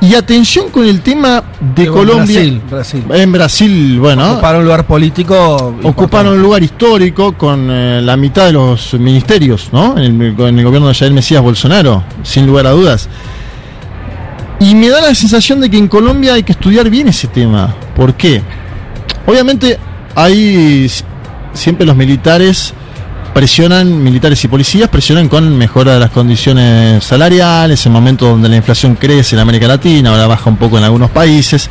Y 0.00 0.14
atención 0.14 0.70
con 0.70 0.84
el 0.84 1.00
tema 1.00 1.42
de 1.74 1.86
Colombia. 1.86 2.40
Brasil, 2.40 2.62
Brasil. 2.68 3.04
En 3.10 3.32
Brasil, 3.32 3.98
bueno, 4.00 4.32
Ocuparon 4.32 4.60
un 4.60 4.64
lugar 4.64 4.86
político. 4.86 5.76
ocuparon 5.84 6.32
un 6.34 6.42
lugar 6.42 6.62
histórico 6.62 7.32
con 7.32 7.68
eh, 7.70 8.00
la 8.02 8.16
mitad 8.16 8.46
de 8.46 8.52
los 8.52 8.94
ministerios, 8.94 9.70
¿no? 9.72 9.96
En 9.98 10.20
el, 10.20 10.40
en 10.40 10.58
el 10.58 10.64
gobierno 10.64 10.88
de 10.88 10.94
Jair 10.94 11.12
Mesías 11.12 11.42
Bolsonaro, 11.42 12.02
sin 12.24 12.44
lugar 12.46 12.66
a 12.66 12.70
dudas. 12.70 13.08
Y 14.60 14.74
me 14.74 14.88
da 14.88 15.00
la 15.00 15.14
sensación 15.14 15.60
de 15.60 15.70
que 15.70 15.78
en 15.78 15.86
Colombia 15.86 16.34
hay 16.34 16.42
que 16.42 16.52
estudiar 16.52 16.90
bien 16.90 17.06
ese 17.08 17.28
tema. 17.28 17.74
¿Por 17.94 18.14
qué? 18.14 18.42
Obviamente 19.26 19.78
hay 20.18 20.90
siempre 21.52 21.86
los 21.86 21.94
militares 21.94 22.74
presionan, 23.32 24.02
militares 24.02 24.42
y 24.42 24.48
policías 24.48 24.88
presionan 24.88 25.28
con 25.28 25.56
mejora 25.56 25.94
de 25.94 26.00
las 26.00 26.10
condiciones 26.10 27.04
salariales, 27.04 27.86
en 27.86 27.92
momentos 27.92 28.28
donde 28.28 28.48
la 28.48 28.56
inflación 28.56 28.96
crece 28.96 29.36
en 29.36 29.40
América 29.42 29.68
Latina, 29.68 30.10
ahora 30.10 30.26
baja 30.26 30.50
un 30.50 30.56
poco 30.56 30.76
en 30.76 30.82
algunos 30.82 31.10
países. 31.10 31.70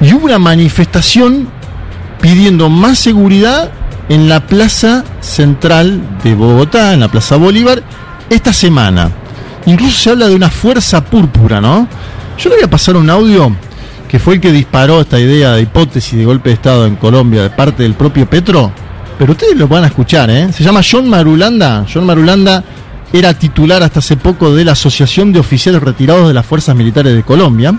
Y 0.00 0.12
hubo 0.12 0.26
una 0.26 0.38
manifestación 0.38 1.48
pidiendo 2.20 2.68
más 2.68 3.00
seguridad 3.00 3.72
en 4.08 4.28
la 4.28 4.46
plaza 4.46 5.02
central 5.20 6.00
de 6.22 6.36
Bogotá, 6.36 6.94
en 6.94 7.00
la 7.00 7.08
Plaza 7.08 7.34
Bolívar, 7.34 7.82
esta 8.30 8.52
semana. 8.52 9.10
Incluso 9.66 9.98
se 9.98 10.10
habla 10.10 10.28
de 10.28 10.36
una 10.36 10.48
fuerza 10.48 11.04
púrpura, 11.04 11.60
¿no? 11.60 11.88
Yo 12.38 12.50
le 12.50 12.56
voy 12.56 12.64
a 12.64 12.70
pasar 12.70 12.96
un 12.96 13.10
audio 13.10 13.52
que 14.12 14.18
fue 14.18 14.34
el 14.34 14.40
que 14.42 14.52
disparó 14.52 15.00
esta 15.00 15.18
idea 15.18 15.52
de 15.52 15.62
hipótesis 15.62 16.18
de 16.18 16.26
golpe 16.26 16.50
de 16.50 16.56
Estado 16.56 16.84
en 16.84 16.96
Colombia 16.96 17.44
de 17.44 17.48
parte 17.48 17.82
del 17.82 17.94
propio 17.94 18.28
Petro. 18.28 18.70
Pero 19.18 19.32
ustedes 19.32 19.56
lo 19.56 19.66
van 19.66 19.84
a 19.84 19.86
escuchar, 19.86 20.28
¿eh? 20.28 20.52
Se 20.52 20.62
llama 20.62 20.82
John 20.88 21.08
Marulanda. 21.08 21.86
John 21.90 22.04
Marulanda 22.04 22.62
era 23.10 23.32
titular 23.32 23.82
hasta 23.82 24.00
hace 24.00 24.18
poco 24.18 24.54
de 24.54 24.66
la 24.66 24.72
Asociación 24.72 25.32
de 25.32 25.40
Oficiales 25.40 25.82
Retirados 25.82 26.28
de 26.28 26.34
las 26.34 26.44
Fuerzas 26.44 26.76
Militares 26.76 27.14
de 27.14 27.22
Colombia. 27.22 27.74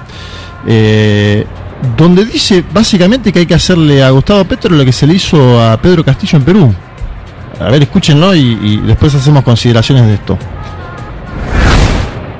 Eh, 0.65 1.45
donde 1.95 2.25
dice 2.25 2.63
básicamente 2.73 3.31
que 3.31 3.37
hay 3.37 3.45
que 3.45 3.53
hacerle 3.53 4.03
a 4.03 4.09
Gustavo 4.09 4.43
Petro 4.45 4.75
lo 4.75 4.83
que 4.83 4.91
se 4.91 5.05
le 5.05 5.13
hizo 5.13 5.61
a 5.61 5.79
Pedro 5.79 6.03
Castillo 6.03 6.39
en 6.39 6.45
Perú. 6.45 6.73
A 7.59 7.65
ver, 7.65 7.83
escúchenlo 7.83 8.33
y, 8.33 8.57
y 8.59 8.77
después 8.77 9.13
hacemos 9.13 9.43
consideraciones 9.43 10.07
de 10.07 10.13
esto. 10.15 10.35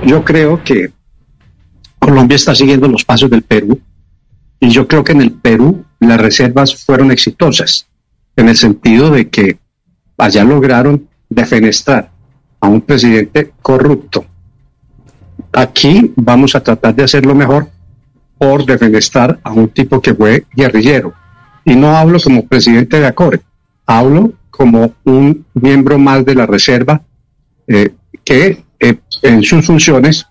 Yo 0.04 0.26
creo 0.26 0.64
que 0.64 0.90
Colombia 2.04 2.36
está 2.36 2.54
siguiendo 2.54 2.90
los 2.90 3.06
pasos 3.06 3.30
del 3.30 3.44
Perú 3.44 3.80
y 4.60 4.68
yo 4.70 4.90
creo 4.90 5.06
que 5.06 5.14
en 5.14 5.22
el 5.22 5.32
Perú 5.32 5.86
las 6.02 6.20
reservas 6.20 6.76
fueron 6.84 7.12
exitosas 7.12 7.88
en 8.36 8.50
el 8.50 8.58
sentido 8.58 9.10
de 9.10 9.30
que 9.30 9.58
allá 10.18 10.44
lograron 10.44 11.08
defenestrar 11.30 12.12
a 12.60 12.68
un 12.68 12.82
presidente 12.82 13.54
corrupto. 13.62 14.26
Aquí 15.54 16.12
vamos 16.18 16.56
a 16.56 16.62
tratar 16.62 16.94
de 16.94 17.06
hacerlo 17.06 17.36
mejor 17.36 17.70
por 18.38 18.66
defenestrar 18.66 19.40
a 19.42 19.54
un 19.54 19.70
tipo 19.70 20.02
que 20.02 20.14
fue 20.14 20.46
guerrillero. 20.54 21.14
Y 21.64 21.74
no 21.76 21.96
hablo 21.96 22.20
como 22.20 22.46
presidente 22.46 23.00
de 23.00 23.08
ACORE, 23.08 23.40
hablo 23.86 24.34
como 24.50 24.94
un 25.06 25.46
miembro 25.54 25.98
más 25.98 26.26
de 26.26 26.36
la 26.36 26.46
reserva 26.46 27.02
eh, 27.66 27.94
que 28.26 28.62
eh, 28.78 28.98
en 29.22 29.42
sus 29.42 29.66
funciones 29.66 30.28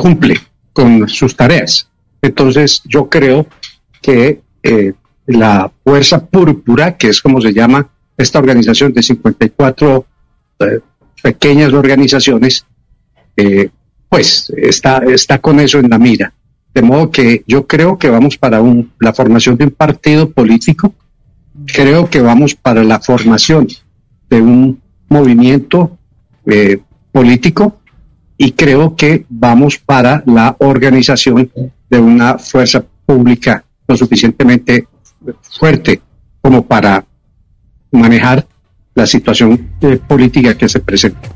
cumple 0.00 0.40
con 0.72 1.06
sus 1.10 1.36
tareas. 1.36 1.86
Entonces 2.22 2.80
yo 2.86 3.10
creo 3.10 3.46
que 4.00 4.40
eh, 4.62 4.94
la 5.26 5.70
Fuerza 5.84 6.24
Púrpura, 6.24 6.96
que 6.96 7.08
es 7.08 7.20
como 7.20 7.38
se 7.38 7.52
llama 7.52 7.86
esta 8.16 8.38
organización 8.38 8.94
de 8.94 9.02
54 9.02 10.06
eh, 10.60 10.80
pequeñas 11.22 11.74
organizaciones, 11.74 12.64
eh, 13.36 13.68
pues 14.08 14.50
está, 14.56 15.02
está 15.06 15.38
con 15.38 15.60
eso 15.60 15.78
en 15.78 15.90
la 15.90 15.98
mira. 15.98 16.32
De 16.72 16.80
modo 16.80 17.10
que 17.10 17.44
yo 17.46 17.66
creo 17.66 17.98
que 17.98 18.08
vamos 18.08 18.38
para 18.38 18.62
un, 18.62 18.92
la 19.00 19.12
formación 19.12 19.58
de 19.58 19.64
un 19.64 19.70
partido 19.70 20.30
político, 20.30 20.94
creo 21.66 22.08
que 22.08 22.22
vamos 22.22 22.54
para 22.54 22.82
la 22.84 23.00
formación 23.00 23.68
de 24.30 24.40
un 24.40 24.80
movimiento 25.10 25.98
eh, 26.46 26.78
político 27.12 27.79
y 28.42 28.52
creo 28.52 28.96
que 28.96 29.26
vamos 29.28 29.76
para 29.76 30.22
la 30.24 30.56
organización 30.60 31.50
de 31.90 31.98
una 31.98 32.38
fuerza 32.38 32.82
pública 33.04 33.62
lo 33.86 33.94
suficientemente 33.94 34.88
fuerte 35.58 36.00
como 36.40 36.62
para 36.62 37.04
manejar 37.92 38.46
la 38.94 39.04
situación 39.04 39.72
eh, 39.82 39.98
política 40.08 40.56
que 40.56 40.70
se 40.70 40.80
presenta. 40.80 41.28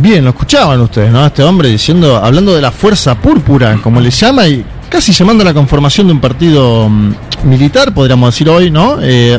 Bien, 0.00 0.22
lo 0.22 0.30
escuchaban 0.30 0.80
ustedes, 0.82 1.10
¿no? 1.10 1.26
Este 1.26 1.42
hombre 1.42 1.68
diciendo, 1.68 2.16
hablando 2.16 2.54
de 2.54 2.62
la 2.62 2.70
fuerza 2.70 3.20
púrpura, 3.20 3.76
como 3.82 4.00
le 4.00 4.10
llama, 4.10 4.46
y 4.46 4.64
casi 4.88 5.10
llamando 5.10 5.42
a 5.42 5.46
la 5.46 5.54
conformación 5.54 6.06
de 6.06 6.12
un 6.12 6.20
partido 6.20 6.88
mm, 6.88 7.12
militar, 7.42 7.92
podríamos 7.92 8.32
decir 8.32 8.48
hoy, 8.48 8.70
¿no? 8.70 8.98
Eh, 9.02 9.36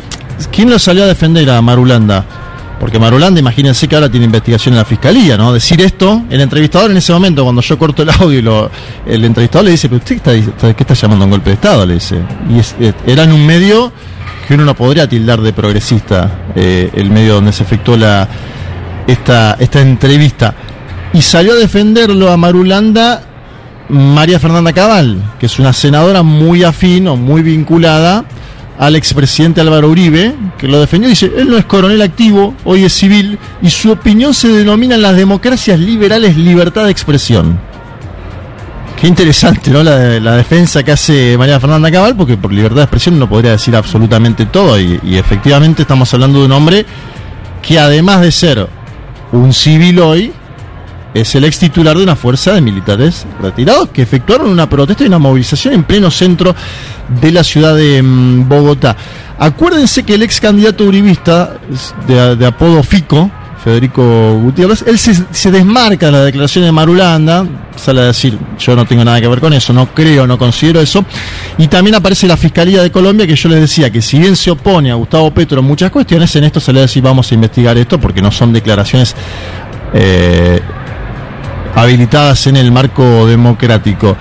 ¿Quién 0.52 0.68
lo 0.68 0.78
salió 0.78 1.04
a 1.04 1.06
defender 1.06 1.48
a 1.48 1.62
Marulanda? 1.62 2.39
Porque 2.80 2.98
Marulanda, 2.98 3.38
imagínense 3.38 3.86
que 3.86 3.94
ahora 3.94 4.10
tiene 4.10 4.24
investigación 4.24 4.72
en 4.72 4.78
la 4.78 4.86
fiscalía, 4.86 5.36
¿no? 5.36 5.52
Decir 5.52 5.82
esto, 5.82 6.24
el 6.30 6.40
entrevistador 6.40 6.90
en 6.90 6.96
ese 6.96 7.12
momento, 7.12 7.44
cuando 7.44 7.60
yo 7.60 7.78
corto 7.78 8.02
el 8.02 8.10
audio, 8.10 8.70
el 9.06 9.22
entrevistador 9.22 9.66
le 9.66 9.72
dice, 9.72 9.86
usted 9.92 10.16
está, 10.16 10.32
¿qué 10.74 10.82
está 10.82 10.94
llamando 10.94 11.26
un 11.26 11.30
golpe 11.30 11.50
de 11.50 11.54
Estado? 11.54 11.84
Le 11.84 11.94
dice. 11.94 12.16
Y 12.48 13.10
era 13.10 13.24
en 13.24 13.32
un 13.32 13.44
medio 13.44 13.92
que 14.48 14.54
uno 14.54 14.64
no 14.64 14.74
podría 14.74 15.06
tildar 15.06 15.42
de 15.42 15.52
progresista, 15.52 16.52
eh, 16.56 16.90
el 16.94 17.10
medio 17.10 17.34
donde 17.34 17.52
se 17.52 17.64
efectuó 17.64 17.98
la, 17.98 18.26
esta, 19.06 19.58
esta 19.60 19.82
entrevista. 19.82 20.54
Y 21.12 21.20
salió 21.20 21.52
a 21.52 21.56
defenderlo 21.56 22.32
a 22.32 22.38
Marulanda 22.38 23.22
María 23.90 24.40
Fernanda 24.40 24.72
Cabal, 24.72 25.22
que 25.38 25.46
es 25.46 25.58
una 25.58 25.74
senadora 25.74 26.22
muy 26.22 26.64
afín 26.64 27.08
o 27.08 27.16
muy 27.16 27.42
vinculada 27.42 28.24
al 28.80 28.96
expresidente 28.96 29.60
Álvaro 29.60 29.90
Uribe, 29.90 30.34
que 30.56 30.66
lo 30.66 30.80
defendió. 30.80 31.10
Dice, 31.10 31.30
él 31.36 31.50
no 31.50 31.58
es 31.58 31.66
coronel 31.66 32.00
activo, 32.00 32.54
hoy 32.64 32.84
es 32.84 32.94
civil, 32.94 33.38
y 33.60 33.68
su 33.68 33.92
opinión 33.92 34.32
se 34.32 34.48
denomina 34.48 34.94
en 34.94 35.02
las 35.02 35.14
democracias 35.14 35.78
liberales 35.78 36.34
libertad 36.34 36.86
de 36.86 36.90
expresión. 36.90 37.60
Qué 38.98 39.06
interesante, 39.06 39.70
¿no? 39.70 39.82
La, 39.82 40.18
la 40.18 40.34
defensa 40.34 40.82
que 40.82 40.92
hace 40.92 41.36
María 41.36 41.60
Fernanda 41.60 41.90
Cabal, 41.90 42.16
porque 42.16 42.38
por 42.38 42.54
libertad 42.54 42.76
de 42.76 42.82
expresión 42.84 43.18
no 43.18 43.28
podría 43.28 43.52
decir 43.52 43.76
absolutamente 43.76 44.46
todo, 44.46 44.80
y, 44.80 44.98
y 45.04 45.18
efectivamente 45.18 45.82
estamos 45.82 46.12
hablando 46.14 46.38
de 46.38 46.46
un 46.46 46.52
hombre 46.52 46.86
que 47.60 47.78
además 47.78 48.22
de 48.22 48.32
ser 48.32 48.66
un 49.32 49.52
civil 49.52 50.00
hoy, 50.00 50.32
es 51.14 51.34
el 51.34 51.44
ex 51.44 51.58
titular 51.58 51.96
de 51.96 52.02
una 52.02 52.16
fuerza 52.16 52.52
de 52.52 52.60
militares 52.60 53.26
retirados 53.40 53.88
que 53.90 54.02
efectuaron 54.02 54.48
una 54.48 54.68
protesta 54.68 55.04
y 55.04 55.08
una 55.08 55.18
movilización 55.18 55.74
en 55.74 55.84
pleno 55.84 56.10
centro 56.10 56.54
de 57.20 57.32
la 57.32 57.42
ciudad 57.42 57.74
de 57.74 58.02
mm, 58.02 58.48
Bogotá. 58.48 58.96
Acuérdense 59.38 60.04
que 60.04 60.14
el 60.14 60.22
ex 60.22 60.40
candidato 60.40 60.84
uribista 60.84 61.54
de, 62.06 62.46
apodo 62.46 62.82
Fico, 62.82 63.30
Federico 63.64 64.38
Gutiérrez, 64.38 64.84
él 64.86 64.98
se, 64.98 65.50
desmarca 65.50 66.06
de 66.06 66.12
la 66.12 66.24
declaración 66.24 66.64
de 66.64 66.72
Marulanda, 66.72 67.46
sale 67.76 68.00
a 68.00 68.04
decir, 68.04 68.38
yo 68.58 68.76
no 68.76 68.86
tengo 68.86 69.04
nada 69.04 69.20
que 69.20 69.28
ver 69.28 69.40
con 69.40 69.52
eso, 69.52 69.72
no 69.72 69.86
creo, 69.94 70.26
no 70.26 70.38
considero 70.38 70.80
eso, 70.80 71.04
y 71.58 71.68
también 71.68 71.94
aparece 71.96 72.26
la 72.26 72.36
Fiscalía 72.36 72.82
de 72.82 72.90
Colombia 72.90 73.26
que 73.26 73.36
yo 73.36 73.48
les 73.50 73.60
decía 73.60 73.90
que 73.90 74.00
si 74.00 74.18
bien 74.18 74.36
se 74.36 74.50
opone 74.50 74.90
a 74.90 74.94
Gustavo 74.94 75.30
Petro 75.30 75.60
en 75.60 75.66
muchas 75.66 75.90
cuestiones, 75.90 76.34
en 76.36 76.44
esto 76.44 76.60
se 76.60 76.72
le 76.72 76.80
decir 76.80 77.02
vamos 77.02 77.30
a 77.30 77.34
investigar 77.34 77.76
esto 77.76 78.00
porque 78.00 78.22
no 78.22 78.30
son 78.30 78.52
declaraciones 78.52 79.14
eh, 79.92 80.60
habilitadas 81.74 82.46
en 82.46 82.56
el 82.56 82.72
marco 82.72 83.26
democrático. 83.26 84.16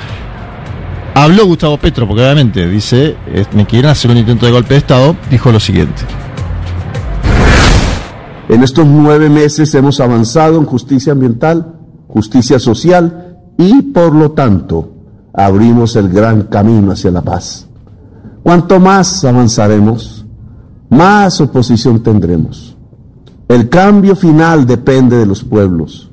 Habló 1.14 1.46
Gustavo 1.46 1.78
Petro, 1.78 2.08
porque 2.08 2.24
obviamente 2.24 2.68
dice, 2.68 3.18
me 3.54 3.66
quieren 3.66 3.92
hacer 3.92 4.12
un 4.12 4.18
intento 4.18 4.46
de 4.46 4.52
golpe 4.52 4.76
de 4.76 4.80
Estado, 4.80 5.16
dijo 5.30 5.52
lo 5.52 5.60
siguiente. 5.60 6.02
En 8.48 8.64
estos 8.64 8.86
nueve 8.86 9.30
meses 9.30 9.74
hemos 9.76 10.00
avanzado 10.00 10.58
en 10.58 10.66
justicia 10.66 11.14
ambiental, 11.14 11.76
justicia 12.08 12.58
social 12.58 13.38
y, 13.58 13.82
por 13.82 14.16
lo 14.16 14.32
tanto, 14.32 14.94
abrimos 15.34 15.96
el 15.96 16.10
gran 16.10 16.44
camino 16.44 16.92
hacia 16.92 17.12
la 17.12 17.22
paz. 17.22 17.68
Cuanto 18.42 18.80
más 18.80 19.24
avanzaremos, 19.26 20.26
más 20.90 21.40
oposición 21.42 22.02
tendremos. 22.02 22.76
El 23.48 23.70
cambio 23.70 24.16
final 24.16 24.66
depende 24.66 25.18
de 25.18 25.26
los 25.26 25.44
pueblos, 25.44 26.09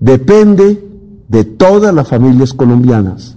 depende 0.00 0.84
de 1.28 1.44
todas 1.44 1.94
las 1.94 2.08
familias 2.08 2.52
colombianas. 2.54 3.36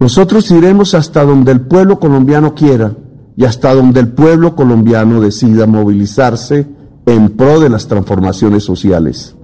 Nosotros 0.00 0.50
iremos 0.50 0.94
hasta 0.94 1.24
donde 1.24 1.52
el 1.52 1.62
pueblo 1.62 1.98
colombiano 1.98 2.54
quiera 2.54 2.92
y 3.36 3.44
hasta 3.44 3.74
donde 3.74 4.00
el 4.00 4.08
pueblo 4.08 4.54
colombiano 4.54 5.20
decida 5.20 5.66
movilizarse 5.66 6.66
en 7.06 7.30
pro 7.30 7.60
de 7.60 7.68
las 7.68 7.86
transformaciones 7.88 8.64
sociales. 8.64 9.34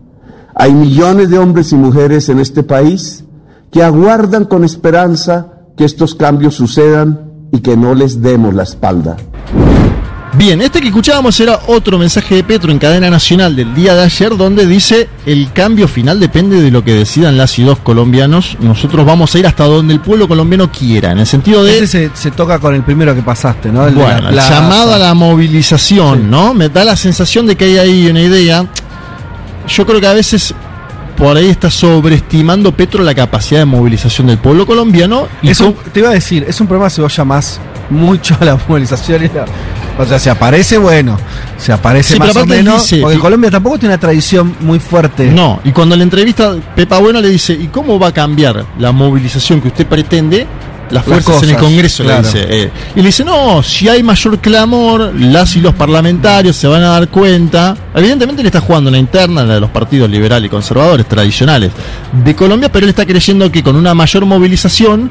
Hay 0.55 0.73
millones 0.73 1.31
de 1.31 1.39
hombres 1.39 1.73
y 1.73 1.77
mujeres 1.77 2.29
en 2.29 2.39
este 2.39 2.63
país 2.63 3.25
que 3.71 3.83
aguardan 3.83 4.45
con 4.45 4.65
esperanza 4.65 5.53
que 5.77 5.85
estos 5.85 6.15
cambios 6.15 6.55
sucedan 6.55 7.33
y 7.51 7.61
que 7.61 7.77
no 7.77 7.95
les 7.95 8.23
demos 8.23 8.55
la 8.55 8.63
espalda. 8.63 9.17
Bien, 10.37 10.61
este 10.63 10.81
que 10.81 10.89
escuchábamos 10.89 11.39
era 11.39 11.61
otro 11.69 11.97
mensaje 11.97 12.35
de 12.35 12.45
Petro 12.45 12.73
en 12.73 12.79
cadena 12.81 13.09
nacional 13.09 13.55
del 13.55 13.73
día 13.73 13.95
de 13.95 14.03
ayer, 14.03 14.37
donde 14.37 14.67
dice 14.67 15.09
el 15.27 15.53
cambio 15.53 15.87
final 15.87 16.19
depende 16.19 16.61
de 16.61 16.73
lo 16.73 16.83
que 16.83 16.93
decidan 16.93 17.37
las 17.37 17.57
y 17.59 17.63
dos 17.63 17.79
colombianos. 17.79 18.57
Nosotros 18.59 19.07
vamos 19.07 19.33
a 19.35 19.39
ir 19.39 19.47
hasta 19.47 19.65
donde 19.65 19.95
el 19.95 20.01
pueblo 20.01 20.27
colombiano 20.27 20.73
quiera, 20.73 21.13
en 21.13 21.21
el 21.21 21.27
sentido 21.27 21.63
de 21.63 21.77
Ese 21.79 21.87
se, 21.87 22.11
se 22.15 22.31
toca 22.33 22.59
con 22.59 22.75
el 22.75 22.83
primero 22.83 23.15
que 23.15 23.23
pasaste, 23.23 23.71
¿no? 23.71 23.87
El 23.87 23.95
bueno, 23.95 24.31
la 24.33 24.49
llamado 24.51 24.95
a 24.95 24.99
la 24.99 25.15
movilización, 25.15 26.19
Sí. 26.19 26.27
¿no? 26.29 26.53
Me 26.53 26.69
da 26.69 26.85
la 26.85 26.97
sensación 26.97 27.47
de 27.47 27.57
que 27.57 27.67
hay 27.67 27.79
ahí 27.79 28.07
una 28.09 28.21
idea. 28.21 28.67
Yo 29.69 29.87
creo 29.87 30.01
que 30.01 30.07
a 30.09 30.15
veces 30.15 30.53
por 31.17 31.37
ahí 31.37 31.47
está 31.49 31.71
sobreestimando 31.71 32.73
Petro 32.73 33.05
la 33.05 33.15
capacidad 33.15 33.61
de 33.61 33.67
movilización 33.67 34.27
del 34.27 34.39
pueblo 34.39 34.67
colombiano. 34.67 35.29
Y 35.43 35.51
Es 35.51 35.61
un- 35.61 35.75
con- 35.75 35.93
te 35.93 36.01
iba 36.01 36.09
a 36.09 36.13
decir, 36.13 36.45
es 36.49 36.61
un 36.61 36.67
problema 36.67 36.91
si 36.91 37.01
vos 37.01 37.17
llamás 37.17 37.61
mucho 37.91 38.37
a 38.41 38.45
la 38.45 38.59
movilización. 38.69 39.25
y 39.25 39.29
la- 39.29 39.45
o 39.97 40.05
sea, 40.05 40.19
se 40.19 40.29
aparece, 40.29 40.77
bueno, 40.79 41.17
se 41.57 41.73
aparece 41.73 42.15
Sí, 42.15 42.19
pero 42.19 42.35
más 42.35 42.43
o 42.43 42.47
menos. 42.47 42.83
dice- 42.83 43.01
porque 43.01 43.17
y- 43.17 43.21
Colombia 43.21 43.51
tampoco 43.51 43.79
tiene 43.79 43.95
una 43.95 44.01
tradición 44.01 44.55
muy 44.61 44.81
fuerte. 44.81 45.27
No, 45.31 45.61
y 45.65 45.71
cuando 45.71 45.95
le 45.97 46.03
entrevista 46.03 46.55
Pepa 46.75 46.99
Bueno 46.99 47.21
le 47.21 47.29
dice, 47.29 47.53
¿y 47.53 47.69
cómo 47.69 47.99
va 47.99 48.09
a 48.09 48.13
cambiar 48.13 48.65
la 48.79 48.91
movilización 48.93 49.61
que 49.61 49.69
usted 49.69 49.87
pretende 49.87 50.47
las 50.91 51.05
fuerzas 51.05 51.43
en 51.45 51.51
el 51.51 51.57
Congreso, 51.57 52.03
le 52.05 52.19
dice. 52.19 52.47
eh. 52.47 52.71
y 52.95 53.01
le 53.01 53.07
dice, 53.07 53.25
no, 53.25 53.63
si 53.63 53.89
hay 53.89 54.03
mayor 54.03 54.39
clamor, 54.39 55.13
las 55.15 55.57
y 55.57 55.61
los 55.61 55.75
parlamentarios 55.75 56.57
se 56.57 56.67
van 56.69 56.83
a 56.83 56.89
dar 56.89 57.09
cuenta. 57.09 57.75
Evidentemente 57.95 58.43
le 58.43 58.49
está 58.49 58.61
jugando 58.61 58.91
una 58.91 58.99
interna, 58.99 59.45
la 59.45 59.55
de 59.55 59.61
los 59.61 59.71
partidos 59.71 60.11
liberales 60.11 60.47
y 60.49 60.51
conservadores 60.51 61.07
tradicionales 61.07 61.71
de 62.13 62.35
Colombia, 62.37 62.71
pero 62.71 62.85
él 62.85 62.91
está 62.91 63.07
creyendo 63.07 63.51
que 63.51 63.63
con 63.63 63.77
una 63.77 63.95
mayor 63.95 64.27
movilización 64.27 65.11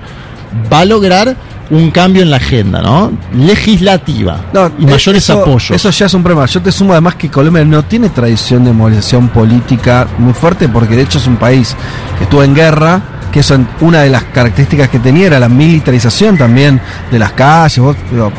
va 0.71 0.81
a 0.81 0.85
lograr 0.85 1.35
un 1.69 1.91
cambio 1.91 2.21
en 2.21 2.29
la 2.29 2.37
agenda, 2.37 2.81
¿no? 2.81 3.11
Legislativa 3.35 4.37
No, 4.53 4.71
y 4.77 4.85
mayores 4.85 5.23
eso- 5.23 5.41
apoyos. 5.41 5.71
Eso 5.71 5.89
ya 5.89 6.05
es 6.07 6.13
un 6.13 6.23
problema. 6.23 6.45
Yo 6.45 6.61
te 6.61 6.71
sumo 6.71 6.91
además 6.93 7.15
que 7.15 7.29
Colombia 7.29 7.63
no 7.63 7.83
tiene 7.83 8.09
tradición 8.09 8.63
de 8.65 8.71
movilización 8.73 9.29
política 9.29 10.07
muy 10.17 10.33
fuerte 10.33 10.67
porque 10.69 10.95
de 10.95 11.03
hecho 11.03 11.17
es 11.19 11.27
un 11.27 11.37
país 11.37 11.75
que 12.17 12.25
estuvo 12.25 12.43
en 12.43 12.53
guerra, 12.53 13.01
que 13.31 13.39
eso 13.39 13.55
en- 13.55 13.67
una 13.81 14.01
de 14.01 14.09
las 14.09 14.23
características 14.25 14.89
que 14.89 14.99
tenía 14.99 15.27
era 15.27 15.39
la 15.39 15.49
militarización 15.49 16.37
también 16.37 16.79
de 17.11 17.19
las 17.19 17.31
calles. 17.31 17.79
Vos, 17.79 17.95
digo, 18.11 18.31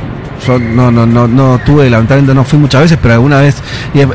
yo 0.47 0.59
no, 0.59 0.91
no, 0.91 1.07
no, 1.07 1.27
no 1.29 1.59
tuve, 1.65 1.89
lamentablemente 1.91 2.35
no 2.35 2.45
fui 2.45 2.59
muchas 2.59 2.83
veces, 2.83 2.99
pero 3.01 3.15
alguna 3.15 3.41
vez 3.41 3.57
eh, 3.95 4.07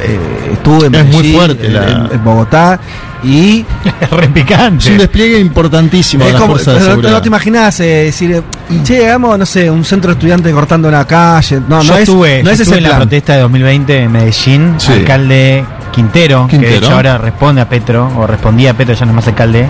estuve 0.54 0.88
en 0.88 0.96
Es 0.96 1.06
muy 1.06 1.14
Medellín, 1.18 1.36
fuerte 1.36 1.66
en, 1.68 1.74
la- 1.74 1.88
en- 1.90 2.12
en 2.14 2.24
Bogotá 2.24 2.80
y 3.24 3.66
Es 4.02 4.10
re 4.12 4.28
picante. 4.30 4.86
es 4.86 4.92
un 4.92 4.98
despliegue 4.98 5.40
importantísimo 5.40 6.24
de 6.24 6.30
es 6.30 6.34
las 6.34 6.42
como, 6.42 6.54
fuerzas 6.56 6.76
de 6.98 7.10
no, 7.12 7.22
te 7.22 7.28
imaginas 7.28 7.80
eh, 7.82 7.84
decir, 8.06 8.42
che, 8.84 9.06
hagamos, 9.08 9.38
no 9.38 9.46
sé, 9.46 9.70
un 9.70 9.84
centro 9.84 10.10
de 10.12 10.14
estudiantes 10.14 10.54
cortando 10.54 10.88
una 10.88 11.06
calle. 11.06 11.60
No, 11.68 11.82
yo 11.82 11.92
no 11.92 11.96
es, 11.98 12.04
estuve, 12.04 12.44
no 12.44 12.50
es 12.52 12.60
estuve 12.60 12.78
ese 12.78 12.86
en 12.86 12.92
la 12.92 12.98
protesta 12.98 13.34
de 13.36 13.42
2020 13.42 14.04
en 14.04 14.12
Medellín, 14.12 14.76
Sí. 14.78 14.92
alcalde 14.94 15.66
Quintero, 15.92 16.48
que 16.48 16.58
de 16.58 16.64
Quintero. 16.64 16.86
hecho 16.88 16.96
ahora 16.96 17.18
responde 17.18 17.62
a 17.62 17.68
Petro, 17.68 18.10
o 18.18 18.26
respondía 18.28 18.72
a 18.72 18.74
Petro, 18.76 18.94
ya 18.94 19.06
no 19.06 19.12
es 19.12 19.16
más 19.18 19.28
alcalde, 19.28 19.70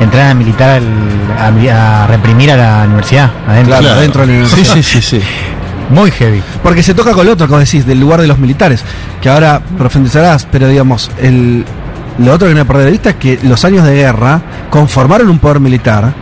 entraron 0.00 0.30
a 0.30 0.34
militar 0.34 0.70
al- 0.70 1.46
a, 1.46 1.50
mi- 1.50 1.68
a 1.68 2.06
reprimir 2.06 2.50
a 2.52 2.56
la 2.56 2.84
universidad, 2.86 3.30
adentro. 3.46 3.78
Claro, 3.78 3.94
adentro 3.98 4.20
de 4.22 4.26
la 4.26 4.32
Sí, 4.48 4.54
universidad. 4.54 4.74
sí, 4.74 4.82
sí, 4.82 5.02
sí. 5.02 5.20
Muy 5.90 6.10
heavy. 6.10 6.42
Porque 6.62 6.82
se 6.82 6.92
toca 6.94 7.12
con 7.14 7.24
lo 7.26 7.32
otro, 7.32 7.46
como 7.46 7.60
decís, 7.60 7.86
del 7.86 7.98
lugar 7.98 8.20
de 8.20 8.26
los 8.26 8.38
militares, 8.38 8.82
que 9.22 9.28
ahora 9.30 9.60
profundizarás, 9.78 10.46
pero 10.50 10.68
digamos, 10.68 11.10
el, 11.20 11.64
lo 12.18 12.32
otro 12.32 12.46
que 12.48 12.54
no 12.54 12.60
hay 12.60 12.64
que 12.66 12.68
perder 12.68 12.84
de 12.86 12.90
vista 12.92 13.10
es 13.10 13.16
que 13.16 13.38
los 13.42 13.64
años 13.64 13.84
de 13.86 13.94
guerra 13.94 14.40
conformaron 14.68 15.30
un 15.30 15.38
poder 15.38 15.60
militar, 15.60 16.12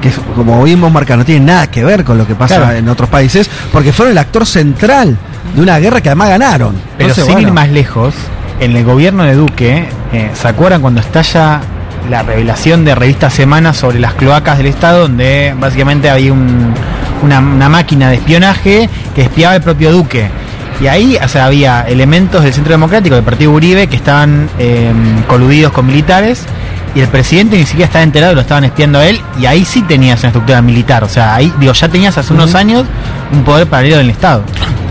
que 0.00 0.10
como 0.36 0.62
vimos 0.62 0.92
marcar, 0.92 1.18
no 1.18 1.24
tiene 1.24 1.44
nada 1.44 1.68
que 1.68 1.82
ver 1.84 2.04
con 2.04 2.18
lo 2.18 2.26
que 2.26 2.34
pasa 2.36 2.56
Claro. 2.58 2.76
en 2.76 2.88
otros 2.88 3.08
países, 3.08 3.50
porque 3.72 3.92
fueron 3.92 4.12
el 4.12 4.18
actor 4.18 4.46
central 4.46 5.16
de 5.56 5.60
una 5.60 5.78
guerra 5.78 6.00
que 6.00 6.08
además 6.10 6.28
ganaron. 6.28 6.74
Pero 6.96 7.08
Entonces, 7.10 7.24
sin 7.24 7.32
bueno, 7.34 7.48
ir 7.48 7.54
más 7.54 7.68
lejos, 7.70 8.14
en 8.60 8.76
el 8.76 8.84
gobierno 8.84 9.24
de 9.24 9.34
Duque, 9.34 9.88
eh, 10.12 10.30
¿se 10.34 10.46
acuerdan 10.48 10.80
cuando 10.82 11.00
estalla 11.00 11.60
la 12.08 12.22
revelación 12.22 12.84
de 12.84 12.94
revista 12.94 13.30
Semana 13.30 13.72
sobre 13.74 13.98
las 14.00 14.14
cloacas 14.14 14.58
del 14.58 14.66
Estado, 14.66 15.02
donde 15.02 15.54
básicamente 15.58 16.08
había 16.10 16.32
un- 16.32 16.72
una, 17.22 17.40
una 17.40 17.68
máquina 17.68 18.10
de 18.10 18.16
espionaje 18.16 18.88
que 19.14 19.22
espiaba 19.22 19.56
el 19.56 19.62
propio 19.62 19.92
Duque? 19.92 20.28
Y 20.80 20.88
ahí 20.88 21.16
o 21.22 21.28
sea, 21.28 21.46
había 21.46 21.82
elementos 21.88 22.42
del 22.44 22.52
Centro 22.52 22.72
Democrático, 22.72 23.14
del 23.14 23.24
Partido 23.24 23.50
Uribe, 23.52 23.86
que 23.86 23.96
estaban 23.96 24.48
eh, 24.58 24.92
coludidos 25.26 25.72
con 25.72 25.86
militares. 25.86 26.44
Y 26.94 27.00
el 27.00 27.08
presidente 27.08 27.56
ni 27.58 27.64
siquiera 27.66 27.86
estaba 27.86 28.02
enterado, 28.02 28.34
lo 28.34 28.40
estaban 28.42 28.64
espiando 28.64 28.98
a 28.98 29.06
él. 29.06 29.20
Y 29.40 29.46
ahí 29.46 29.64
sí 29.64 29.82
tenías 29.82 30.20
una 30.20 30.28
estructura 30.28 30.62
militar. 30.62 31.04
O 31.04 31.08
sea, 31.08 31.34
ahí, 31.34 31.52
digo, 31.60 31.72
ya 31.74 31.88
tenías 31.88 32.16
hace 32.16 32.32
unos 32.32 32.54
años 32.54 32.84
un 33.32 33.42
poder 33.44 33.66
paralelo 33.66 33.98
del 33.98 34.10
Estado. 34.10 34.44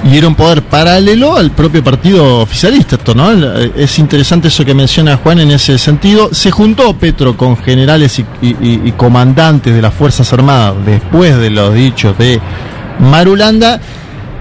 Y 0.06 0.18
era 0.18 0.28
un 0.28 0.36
poder 0.36 0.62
paralelo 0.62 1.36
al 1.36 1.50
propio 1.50 1.84
partido 1.84 2.42
oficialista, 2.42 2.96
esto, 2.96 3.16
¿no? 3.16 3.32
Es 3.76 3.98
interesante 3.98 4.50
eso 4.50 4.64
que 4.64 4.76
menciona 4.76 5.18
Juan 5.18 5.40
en 5.40 5.50
ese 5.50 5.80
sentido. 5.80 6.30
Se 6.32 6.52
juntó 6.52 6.96
Petro 6.96 7.36
con 7.36 7.58
generales 7.58 8.22
y, 8.42 8.92
comandantes 8.92 9.74
de 9.74 9.82
las 9.82 9.94
Fuerzas 9.94 10.32
Armadas 10.32 10.76
después 10.86 11.36
de 11.38 11.50
los 11.50 11.74
dichos 11.74 12.16
de 12.20 12.40
Marulanda 13.00 13.82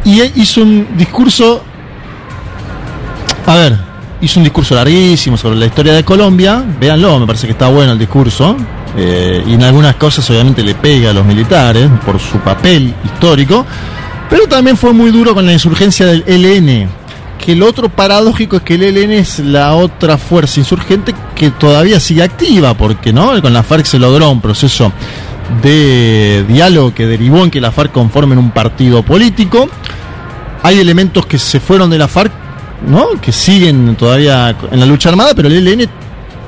y 0.04 0.20
hizo 0.38 0.60
un 0.60 0.86
discurso. 0.98 1.62
A 3.46 3.54
ver, 3.54 3.78
hizo 4.20 4.40
un 4.40 4.44
discurso 4.44 4.74
larguísimo 4.74 5.38
sobre 5.38 5.56
la 5.56 5.64
historia 5.64 5.94
de 5.94 6.04
Colombia. 6.04 6.62
Véanlo, 6.78 7.20
me 7.20 7.26
parece 7.26 7.46
que 7.46 7.52
está 7.52 7.68
bueno 7.68 7.92
el 7.92 7.98
discurso. 7.98 8.54
eh, 8.96 9.42
y 9.46 9.54
en 9.54 9.62
algunas 9.62 9.96
cosas, 9.96 10.28
obviamente, 10.28 10.62
le 10.62 10.74
pega 10.74 11.08
a 11.10 11.12
los 11.14 11.24
militares 11.24 11.88
por 12.04 12.20
su 12.20 12.38
papel 12.38 12.94
histórico. 13.02 13.64
Pero 14.30 14.46
también 14.48 14.76
fue 14.76 14.92
muy 14.92 15.10
duro 15.10 15.34
con 15.34 15.46
la 15.46 15.52
insurgencia 15.52 16.06
del 16.06 16.24
ELN. 16.26 16.88
Que 17.44 17.54
lo 17.54 17.66
otro 17.66 17.88
paradójico 17.88 18.56
es 18.56 18.62
que 18.62 18.74
el 18.74 18.82
ELN 18.82 19.12
es 19.12 19.38
la 19.38 19.74
otra 19.74 20.16
fuerza 20.16 20.60
insurgente 20.60 21.14
que 21.34 21.50
todavía 21.50 22.00
sigue 22.00 22.22
activa, 22.22 22.74
porque 22.74 23.12
no 23.12 23.40
con 23.42 23.52
la 23.52 23.62
FARC 23.62 23.84
se 23.84 23.98
logró 23.98 24.30
un 24.30 24.40
proceso 24.40 24.92
de 25.62 26.44
diálogo 26.48 26.94
que 26.94 27.06
derivó 27.06 27.44
en 27.44 27.50
que 27.50 27.60
la 27.60 27.70
FARC 27.70 27.92
conformen 27.92 28.38
un 28.38 28.50
partido 28.50 29.02
político. 29.02 29.68
Hay 30.62 30.78
elementos 30.78 31.26
que 31.26 31.38
se 31.38 31.60
fueron 31.60 31.90
de 31.90 31.98
la 31.98 32.08
FARC, 32.08 32.32
¿no? 32.88 33.20
Que 33.20 33.32
siguen 33.32 33.94
todavía 33.96 34.56
en 34.70 34.80
la 34.80 34.86
lucha 34.86 35.10
armada, 35.10 35.34
pero 35.34 35.48
el 35.48 35.66
ELN 35.66 35.86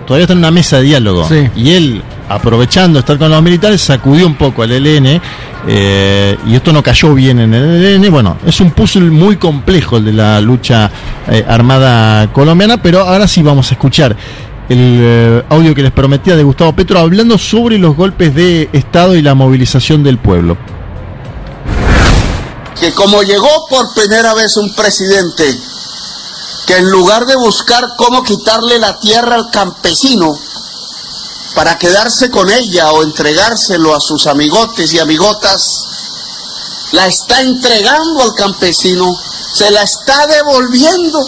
todavía 0.06 0.24
está 0.24 0.32
en 0.32 0.38
una 0.38 0.50
mesa 0.50 0.78
de 0.78 0.84
diálogo. 0.84 1.28
Sí. 1.28 1.48
Y 1.54 1.72
él, 1.72 2.02
aprovechando 2.28 2.98
estar 2.98 3.18
con 3.18 3.30
los 3.30 3.42
militares, 3.42 3.80
sacudió 3.80 4.26
un 4.26 4.34
poco 4.34 4.62
al 4.62 4.72
ELN. 4.72 5.20
eh, 5.68 6.38
y 6.46 6.54
esto 6.54 6.72
no 6.72 6.82
cayó 6.82 7.14
bien 7.14 7.40
en 7.40 7.54
el 7.54 7.84
ELN. 7.84 8.10
Bueno, 8.10 8.36
es 8.46 8.60
un 8.60 8.70
puzzle 8.70 9.10
muy 9.10 9.36
complejo 9.36 9.96
el 9.96 10.04
de 10.04 10.12
la 10.12 10.40
lucha 10.40 10.90
eh, 11.28 11.44
armada 11.48 12.32
colombiana, 12.32 12.80
pero 12.80 13.00
ahora 13.00 13.26
sí 13.26 13.42
vamos 13.42 13.70
a 13.70 13.74
escuchar 13.74 14.16
el 14.68 14.98
eh, 15.00 15.44
audio 15.48 15.74
que 15.74 15.82
les 15.82 15.92
prometía 15.92 16.36
de 16.36 16.42
Gustavo 16.42 16.72
Petro 16.72 16.98
hablando 16.98 17.38
sobre 17.38 17.78
los 17.78 17.96
golpes 17.96 18.34
de 18.34 18.68
Estado 18.72 19.16
y 19.16 19.22
la 19.22 19.34
movilización 19.34 20.02
del 20.02 20.18
pueblo. 20.18 20.56
que 22.80 22.92
como 22.92 23.22
llegó 23.22 23.48
por 23.70 23.94
primera 23.94 24.34
vez 24.34 24.56
un 24.56 24.74
presidente 24.74 25.44
que 26.66 26.76
en 26.76 26.90
lugar 26.90 27.24
de 27.26 27.36
buscar 27.36 27.94
cómo 27.96 28.22
quitarle 28.24 28.78
la 28.78 28.98
tierra 28.98 29.36
al 29.36 29.50
campesino 29.50 30.36
para 31.56 31.78
quedarse 31.78 32.30
con 32.30 32.48
ella 32.50 32.92
o 32.92 33.02
entregárselo 33.02 33.96
a 33.96 34.00
sus 34.00 34.26
amigotes 34.26 34.92
y 34.92 34.98
amigotas, 34.98 35.84
la 36.92 37.06
está 37.06 37.40
entregando 37.40 38.22
al 38.22 38.34
campesino, 38.34 39.18
se 39.52 39.70
la 39.70 39.82
está 39.82 40.26
devolviendo. 40.26 41.18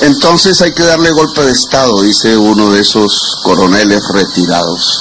Entonces 0.00 0.60
hay 0.62 0.72
que 0.72 0.82
darle 0.82 1.12
golpe 1.12 1.42
de 1.42 1.52
Estado, 1.52 2.00
dice 2.00 2.36
uno 2.36 2.72
de 2.72 2.80
esos 2.80 3.36
coroneles 3.42 4.02
retirados. 4.08 4.98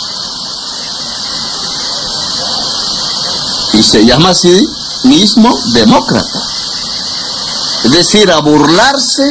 y 3.73 3.83
se 3.83 4.05
llama 4.05 4.29
así 4.29 4.69
mismo 5.03 5.57
demócrata. 5.73 6.47
Es 7.83 7.91
decir, 7.91 8.29
a 8.29 8.39
burlarse 8.39 9.23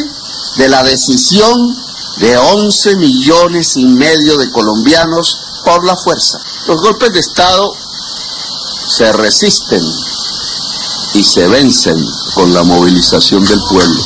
de 0.57 0.69
la 0.69 0.83
decisión 0.83 1.77
de 2.21 2.37
11 2.37 2.97
millones 2.97 3.77
y 3.77 3.87
medio 3.87 4.37
de 4.37 4.51
colombianos 4.51 5.39
por 5.65 5.85
la 5.85 5.97
fuerza. 5.97 6.39
Los 6.69 6.81
golpes 6.83 7.13
de 7.13 7.21
Estado 7.21 7.75
se 8.89 9.13
resisten 9.13 9.83
y 11.15 11.25
se 11.25 11.49
vencen 11.49 11.97
con 12.35 12.53
la 12.53 12.63
movilización 12.63 13.45
del 13.45 13.61
pueblo. 13.69 14.01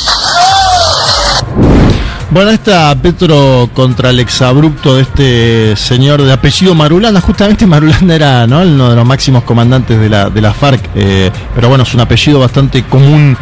Bueno, 2.30 2.50
está 2.50 2.96
Petro 3.00 3.70
contra 3.74 4.10
el 4.10 4.18
exabrupto 4.18 4.96
de 4.96 5.02
este 5.02 5.76
señor 5.76 6.22
de 6.22 6.32
apellido 6.32 6.74
Marulanda. 6.74 7.20
Justamente 7.20 7.66
Marulanda 7.66 8.14
era 8.14 8.46
¿no? 8.46 8.62
uno 8.62 8.90
de 8.90 8.96
los 8.96 9.06
máximos 9.06 9.44
comandantes 9.44 10.00
de 10.00 10.08
la, 10.08 10.30
de 10.30 10.40
la 10.40 10.52
FARC, 10.52 10.90
eh, 10.94 11.30
pero 11.54 11.68
bueno, 11.68 11.84
es 11.84 11.94
un 11.94 12.00
apellido 12.00 12.40
bastante 12.40 12.84
común 12.86 13.36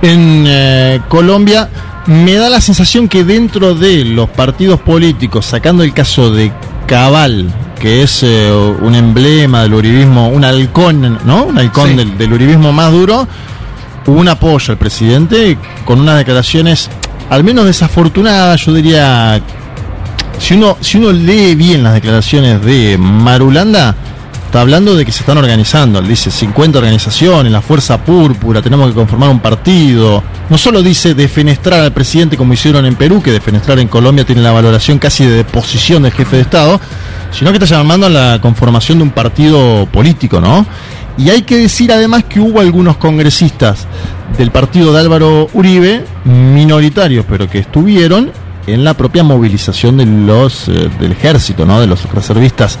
en 0.00 0.44
eh, 0.46 1.00
Colombia. 1.08 1.68
Me 2.08 2.34
da 2.36 2.48
la 2.48 2.60
sensación 2.60 3.06
que 3.06 3.22
dentro 3.22 3.74
de 3.74 4.04
los 4.04 4.28
partidos 4.30 4.80
políticos, 4.80 5.44
sacando 5.46 5.82
el 5.82 5.92
caso 5.92 6.30
de 6.32 6.50
Cabal, 6.86 7.52
que 7.78 8.02
es 8.02 8.22
eh, 8.22 8.50
un 8.80 8.94
emblema 8.94 9.62
del 9.62 9.74
uribismo, 9.74 10.28
un 10.30 10.42
halcón, 10.44 11.18
¿no? 11.26 11.44
Un 11.44 11.58
halcón 11.58 11.90
Sí. 11.90 11.96
del, 11.96 12.16
del 12.16 12.32
uribismo 12.32 12.72
más 12.72 12.90
duro, 12.92 13.28
hubo 14.06 14.18
un 14.18 14.28
apoyo 14.28 14.72
al 14.72 14.78
presidente 14.78 15.58
con 15.84 16.00
unas 16.00 16.16
declaraciones 16.16 16.88
al 17.28 17.44
menos 17.44 17.66
desafortunadas, 17.66 18.64
yo 18.64 18.72
diría, 18.72 19.38
si 20.38 20.54
uno, 20.54 20.78
si 20.80 20.96
uno 20.96 21.12
lee 21.12 21.54
bien 21.56 21.82
las 21.82 21.92
declaraciones 21.92 22.64
de 22.64 22.96
Marulanda, 22.98 23.94
está 24.48 24.62
hablando 24.62 24.96
de 24.96 25.04
que 25.04 25.12
se 25.12 25.20
están 25.20 25.36
organizando, 25.36 25.98
él 25.98 26.08
dice 26.08 26.30
50 26.30 26.78
organizaciones, 26.78 27.52
la 27.52 27.60
Fuerza 27.60 28.02
Púrpura, 28.02 28.62
tenemos 28.62 28.88
que 28.88 28.94
conformar 28.94 29.28
un 29.28 29.40
partido, 29.40 30.24
no 30.48 30.56
solo 30.56 30.82
dice 30.82 31.14
defenestrar 31.14 31.82
al 31.82 31.92
presidente 31.92 32.38
como 32.38 32.54
hicieron 32.54 32.86
en 32.86 32.96
Perú, 32.96 33.20
que 33.22 33.30
defenestrar 33.30 33.78
en 33.78 33.88
Colombia 33.88 34.24
tiene 34.24 34.40
la 34.40 34.50
valoración 34.50 34.98
casi 34.98 35.26
de 35.26 35.32
deposición 35.32 36.02
del 36.02 36.12
jefe 36.12 36.36
de 36.36 36.42
Estado, 36.42 36.80
sino 37.30 37.50
que 37.50 37.58
está 37.62 37.76
llamando 37.76 38.06
a 38.06 38.08
la 38.08 38.40
conformación 38.40 38.96
de 38.96 39.04
un 39.04 39.10
partido 39.10 39.86
político, 39.92 40.40
¿no? 40.40 40.64
Y 41.18 41.28
hay 41.28 41.42
que 41.42 41.56
decir 41.56 41.92
además 41.92 42.24
que 42.24 42.40
hubo 42.40 42.60
algunos 42.60 42.96
congresistas 42.96 43.86
del 44.38 44.50
partido 44.50 44.94
de 44.94 45.00
Álvaro 45.00 45.50
Uribe, 45.52 46.06
minoritarios, 46.24 47.26
pero 47.28 47.50
que 47.50 47.58
estuvieron, 47.58 48.32
en 48.74 48.84
la 48.84 48.94
propia 48.94 49.22
movilización 49.22 50.00
eh, 50.00 50.90
del 51.00 51.12
ejército, 51.12 51.64
¿no? 51.64 51.80
de 51.80 51.86
los 51.86 52.04
reservistas 52.12 52.78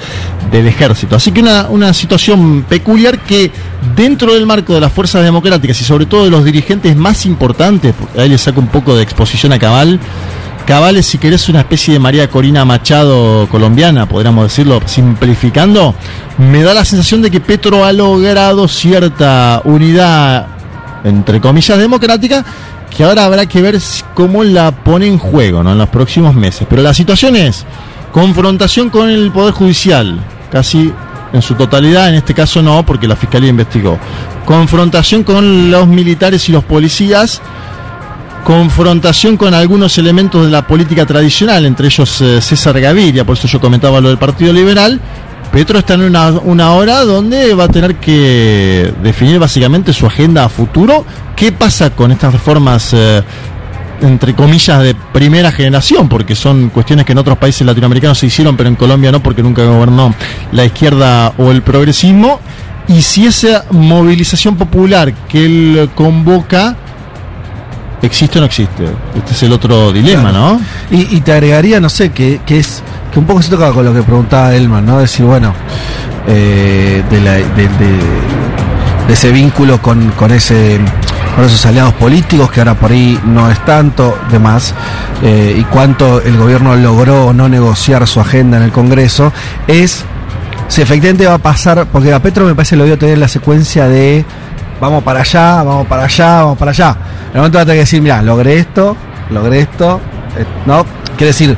del 0.50 0.66
ejército. 0.66 1.16
Así 1.16 1.32
que 1.32 1.40
una, 1.40 1.68
una 1.68 1.92
situación 1.92 2.64
peculiar 2.68 3.20
que 3.20 3.50
dentro 3.96 4.34
del 4.34 4.46
marco 4.46 4.74
de 4.74 4.80
las 4.80 4.92
fuerzas 4.92 5.22
democráticas 5.22 5.80
y 5.80 5.84
sobre 5.84 6.06
todo 6.06 6.24
de 6.24 6.30
los 6.30 6.44
dirigentes 6.44 6.96
más 6.96 7.26
importantes, 7.26 7.94
porque 7.98 8.20
ahí 8.20 8.28
le 8.28 8.38
saco 8.38 8.60
un 8.60 8.68
poco 8.68 8.96
de 8.96 9.02
exposición 9.02 9.52
a 9.52 9.58
Cabal, 9.58 10.00
Cabal 10.68 10.98
es, 10.98 11.06
si 11.06 11.16
querés, 11.16 11.48
una 11.48 11.60
especie 11.60 11.94
de 11.94 11.98
María 11.98 12.28
Corina 12.28 12.62
Machado 12.66 13.48
colombiana, 13.48 14.06
podríamos 14.06 14.44
decirlo, 14.44 14.82
simplificando. 14.84 15.94
Me 16.36 16.62
da 16.62 16.74
la 16.74 16.84
sensación 16.84 17.22
de 17.22 17.30
que 17.30 17.40
Petro 17.40 17.86
ha 17.86 17.92
logrado 17.94 18.68
cierta 18.68 19.62
unidad, 19.64 20.46
entre 21.04 21.40
comillas, 21.40 21.78
democrática, 21.78 22.44
que 22.94 23.04
ahora 23.04 23.24
habrá 23.24 23.46
que 23.46 23.62
ver 23.62 23.78
cómo 24.14 24.44
la 24.44 24.70
pone 24.72 25.06
en 25.06 25.18
juego 25.18 25.62
¿no? 25.62 25.72
en 25.72 25.78
los 25.78 25.88
próximos 25.88 26.34
meses. 26.34 26.66
Pero 26.68 26.82
la 26.82 26.94
situación 26.94 27.36
es 27.36 27.64
confrontación 28.12 28.90
con 28.90 29.10
el 29.10 29.30
Poder 29.30 29.52
Judicial, 29.54 30.18
casi 30.50 30.92
en 31.32 31.42
su 31.42 31.54
totalidad, 31.54 32.08
en 32.08 32.16
este 32.16 32.34
caso 32.34 32.62
no, 32.62 32.84
porque 32.84 33.06
la 33.06 33.16
Fiscalía 33.16 33.50
investigó. 33.50 33.98
Confrontación 34.44 35.24
con 35.24 35.70
los 35.70 35.86
militares 35.86 36.48
y 36.48 36.52
los 36.52 36.64
policías 36.64 37.42
confrontación 38.48 39.36
con 39.36 39.52
algunos 39.52 39.98
elementos 39.98 40.46
de 40.46 40.50
la 40.50 40.66
política 40.66 41.04
tradicional, 41.04 41.66
entre 41.66 41.88
ellos 41.88 42.18
eh, 42.22 42.40
César 42.40 42.80
Gaviria, 42.80 43.22
por 43.22 43.36
eso 43.36 43.46
yo 43.46 43.60
comentaba 43.60 44.00
lo 44.00 44.08
del 44.08 44.16
Partido 44.16 44.54
Liberal. 44.54 44.98
Petro 45.58 45.80
está 45.80 45.94
en 45.94 46.02
una, 46.02 46.30
una 46.30 46.74
hora 46.74 47.04
donde 47.04 47.52
va 47.52 47.64
a 47.64 47.68
tener 47.68 47.96
que 47.96 48.94
definir 49.02 49.40
básicamente 49.40 49.92
su 49.92 50.06
agenda 50.06 50.44
a 50.44 50.48
futuro. 50.48 51.04
¿Qué 51.34 51.50
pasa 51.50 51.90
con 51.90 52.12
estas 52.12 52.32
reformas, 52.32 52.94
eh, 52.94 53.24
entre 54.00 54.36
comillas, 54.36 54.80
de 54.80 54.94
primera 54.94 55.50
generación? 55.50 56.08
Porque 56.08 56.36
son 56.36 56.68
cuestiones 56.68 57.04
que 57.04 57.10
en 57.10 57.18
otros 57.18 57.38
países 57.38 57.66
latinoamericanos 57.66 58.18
se 58.18 58.26
hicieron, 58.26 58.56
pero 58.56 58.68
en 58.68 58.76
Colombia 58.76 59.10
no, 59.10 59.20
porque 59.20 59.42
nunca 59.42 59.64
gobernó 59.64 60.14
la 60.52 60.64
izquierda 60.64 61.32
o 61.38 61.50
el 61.50 61.62
progresismo. 61.62 62.38
Y 62.86 63.02
si 63.02 63.26
esa 63.26 63.64
movilización 63.72 64.56
popular 64.56 65.12
que 65.28 65.44
él 65.44 65.90
convoca 65.96 66.76
existe 68.00 68.38
o 68.38 68.42
no 68.42 68.46
existe. 68.46 68.84
Este 69.16 69.32
es 69.32 69.42
el 69.42 69.52
otro 69.52 69.90
dilema, 69.92 70.30
¿no? 70.30 70.60
Y, 70.92 71.16
y 71.16 71.20
te 71.20 71.32
agregaría, 71.32 71.80
no 71.80 71.88
sé, 71.88 72.12
que, 72.12 72.40
que 72.46 72.60
es 72.60 72.80
que 73.12 73.18
un 73.18 73.26
poco 73.26 73.42
se 73.42 73.50
toca 73.50 73.70
con 73.72 73.84
lo 73.84 73.92
que 73.94 74.02
preguntaba 74.02 74.54
Elman, 74.54 74.84
¿no? 74.84 74.98
Decir, 74.98 75.24
bueno, 75.26 75.52
eh, 76.26 77.02
de, 77.10 77.20
de- 77.20 79.12
ese 79.12 79.30
vínculo 79.32 79.80
con, 79.80 80.10
con 80.10 80.30
ese 80.32 80.78
con 81.34 81.44
esos 81.44 81.64
aliados 81.66 81.94
políticos 81.94 82.50
que 82.50 82.60
ahora 82.60 82.74
por 82.74 82.90
ahí 82.90 83.18
no 83.24 83.48
es 83.50 83.64
tanto, 83.64 84.18
demás, 84.30 84.74
eh, 85.22 85.54
y 85.56 85.62
cuánto 85.64 86.20
el 86.20 86.36
gobierno 86.36 86.74
logró 86.76 87.32
no 87.32 87.48
negociar 87.48 88.06
su 88.08 88.20
agenda 88.20 88.56
en 88.56 88.64
el 88.64 88.72
Congreso, 88.72 89.32
es 89.68 90.04
si 90.66 90.82
efectivamente 90.82 91.26
va 91.26 91.34
a 91.34 91.38
pasar, 91.38 91.86
porque 91.92 92.12
a 92.12 92.20
Petro 92.20 92.44
me 92.44 92.54
parece 92.56 92.76
lo 92.76 92.84
vio 92.84 92.98
tener 92.98 93.18
la 93.18 93.28
secuencia 93.28 93.86
de 93.88 94.24
vamos 94.80 95.02
para 95.04 95.20
allá, 95.20 95.62
vamos 95.62 95.86
para 95.86 96.04
allá, 96.04 96.42
vamos 96.42 96.58
para 96.58 96.72
allá. 96.72 96.96
En 97.28 97.34
el 97.34 97.36
momento 97.38 97.58
va 97.58 97.62
a 97.62 97.66
tener 97.66 97.76
que 97.76 97.80
decir, 97.84 98.02
mira, 98.02 98.20
logré 98.20 98.58
esto, 98.58 98.96
logré 99.30 99.60
esto, 99.60 100.00
eh, 100.36 100.44
¿no? 100.66 100.84
Quiere 101.16 101.26
decir, 101.28 101.56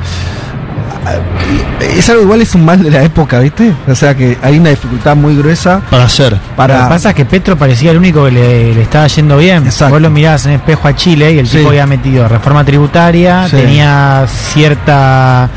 es 1.79 2.09
algo 2.09 2.21
igual, 2.23 2.41
es 2.41 2.53
un 2.55 2.63
mal 2.65 2.81
de 2.83 2.91
la 2.91 3.03
época, 3.03 3.39
¿viste? 3.39 3.73
O 3.87 3.95
sea 3.95 4.15
que 4.15 4.37
hay 4.41 4.57
una 4.59 4.69
dificultad 4.69 5.15
muy 5.15 5.35
gruesa 5.35 5.81
Para 5.89 6.03
hacer. 6.05 6.33
Lo 6.33 6.37
que 6.39 6.45
para... 6.55 6.87
pasa 6.89 7.09
es 7.09 7.15
que 7.15 7.25
Petro 7.25 7.57
parecía 7.57 7.91
el 7.91 7.97
único 7.97 8.25
que 8.25 8.31
le, 8.31 8.73
le 8.75 8.81
estaba 8.83 9.07
yendo 9.07 9.37
bien. 9.37 9.65
Exacto. 9.65 9.93
Vos 9.95 10.01
lo 10.01 10.09
mirabas 10.09 10.45
en 10.45 10.53
espejo 10.53 10.87
a 10.87 10.95
Chile 10.95 11.33
y 11.33 11.39
el 11.39 11.47
Sí. 11.47 11.57
tipo 11.57 11.69
había 11.69 11.87
metido 11.87 12.27
reforma 12.27 12.63
tributaria, 12.63 13.47
Sí. 13.49 13.55
tenía 13.57 14.25
cierta. 14.27 15.49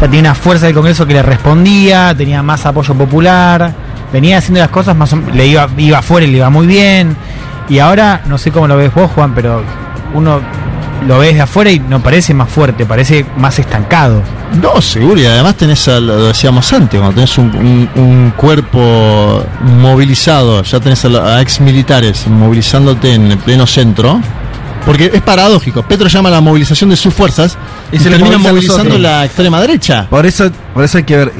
Ya 0.00 0.06
tenía 0.06 0.20
una 0.20 0.34
fuerza 0.34 0.66
del 0.66 0.74
Congreso 0.74 1.06
que 1.06 1.14
le 1.14 1.22
respondía, 1.22 2.12
tenía 2.16 2.42
más 2.42 2.66
apoyo 2.66 2.92
popular, 2.94 3.72
venía 4.12 4.38
haciendo 4.38 4.60
las 4.60 4.70
cosas 4.70 4.96
más 4.96 5.12
o 5.12 5.16
menos. 5.16 5.34
Le 5.36 5.46
iba, 5.46 5.68
iba 5.78 5.98
afuera 5.98 6.26
y 6.26 6.30
le 6.30 6.38
iba 6.38 6.50
muy 6.50 6.66
bien. 6.66 7.16
Y 7.68 7.78
ahora, 7.78 8.20
no 8.26 8.36
sé 8.36 8.50
cómo 8.50 8.66
lo 8.66 8.76
ves 8.76 8.92
vos, 8.92 9.10
Juan, 9.14 9.32
pero 9.34 9.62
uno 10.12 10.40
lo 11.06 11.18
ves 11.18 11.34
de 11.34 11.40
afuera 11.42 11.70
y 11.70 11.78
no 11.80 12.02
parece 12.02 12.34
más 12.34 12.48
fuerte, 12.48 12.86
parece 12.86 13.24
más 13.36 13.58
estancado. 13.58 14.22
No, 14.60 14.80
seguro, 14.82 15.20
y 15.20 15.24
además 15.26 15.56
tenés, 15.56 15.88
a- 15.88 16.00
lo 16.00 16.26
decíamos 16.26 16.72
antes, 16.72 17.00
cuando 17.00 17.14
tenés 17.14 17.36
un, 17.38 17.88
un- 17.94 18.32
cuerpo 18.36 19.44
movilizado, 19.62 20.62
ya 20.62 20.80
tenés 20.80 21.04
a, 21.04 21.36
a 21.36 21.40
ex 21.42 21.60
militares 21.60 22.26
movilizándote 22.26 23.14
en 23.14 23.30
el 23.32 23.38
pleno 23.38 23.66
centro, 23.66 24.20
porque 24.84 25.10
es 25.12 25.22
paradójico, 25.22 25.82
Petro 25.82 26.08
llama 26.08 26.28
a 26.28 26.32
la 26.32 26.40
movilización 26.40 26.90
de 26.90 26.96
sus 26.96 27.12
fuerzas 27.14 27.56
y, 27.92 27.96
Y 27.96 27.98
se 27.98 28.10
termina 28.10 28.38
movilizando 28.38 28.98
la 28.98 29.24
extrema 29.24 29.60
derecha. 29.60 30.06
Por 30.10 30.26
eso, 30.26 30.50
por 30.74 30.84
eso 30.84 30.98
hay 30.98 31.04
que 31.04 31.16
ver, 31.16 31.32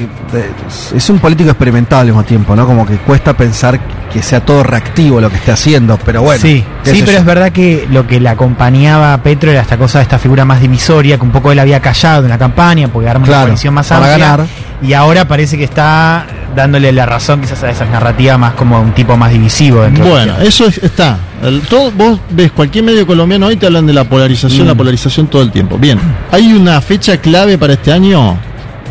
es 0.95 1.09
un 1.09 1.19
político 1.19 1.49
experimental 1.49 1.99
al 2.01 2.05
mismo 2.07 2.23
tiempo, 2.23 2.55
¿no? 2.55 2.65
Como 2.65 2.85
que 2.85 2.97
cuesta 2.97 3.33
pensar 3.35 3.79
que 4.11 4.21
sea 4.21 4.45
todo 4.45 4.61
reactivo 4.63 5.19
lo 5.19 5.29
que 5.29 5.37
esté 5.37 5.51
haciendo, 5.51 5.97
pero 6.05 6.21
bueno. 6.21 6.39
sí, 6.41 6.63
sí, 6.83 6.99
pero 6.99 7.13
yo. 7.13 7.17
es 7.17 7.25
verdad 7.25 7.51
que 7.51 7.87
lo 7.89 8.05
que 8.05 8.19
le 8.19 8.29
acompañaba 8.29 9.13
a 9.13 9.23
Petro 9.23 9.49
era 9.51 9.61
esta 9.61 9.77
cosa, 9.77 10.01
esta 10.01 10.19
figura 10.19 10.45
más 10.45 10.61
divisoria, 10.61 11.17
que 11.17 11.23
un 11.23 11.31
poco 11.31 11.51
él 11.51 11.57
había 11.59 11.79
callado 11.81 12.23
en 12.23 12.29
la 12.29 12.37
campaña, 12.37 12.87
porque 12.89 13.09
arma 13.09 13.19
una 13.23 13.27
Claro, 13.27 13.43
coalición 13.47 13.73
más 13.73 13.91
amplia. 13.91 14.17
ganar. 14.17 14.45
Y 14.83 14.93
ahora 14.93 15.27
parece 15.27 15.57
que 15.57 15.63
está 15.63 16.27
dándole 16.55 16.91
la 16.91 17.05
razón 17.07 17.41
quizás 17.41 17.63
a 17.63 17.71
esas 17.71 17.89
narrativas 17.89 18.37
más 18.37 18.53
como 18.53 18.79
un 18.79 18.91
tipo 18.93 19.17
más 19.17 19.31
divisivo. 19.31 19.81
dentro 19.81 20.03
de 20.05 20.09
Bueno, 20.11 20.25
izquierda. 20.33 20.49
eso 20.49 20.67
es- 20.67 20.77
está. 20.83 21.17
El- 21.43 21.61
todo, 21.61 21.91
vos 21.91 22.19
ves 22.29 22.51
cualquier 22.51 22.83
medio 22.83 23.05
colombiano 23.05 23.47
hoy 23.47 23.57
te 23.57 23.65
hablan 23.65 23.85
de 23.85 23.93
la 23.93 24.03
polarización, 24.05 24.65
Mm. 24.65 24.67
la 24.69 24.75
polarización 24.75 25.27
todo 25.27 25.41
el 25.41 25.51
tiempo. 25.51 25.77
Bien, 25.77 25.99
hay 26.31 26.53
una 26.53 26.79
fecha 26.81 27.17
clave 27.17 27.57
para 27.57 27.73
este 27.73 27.91
año, 27.91 28.37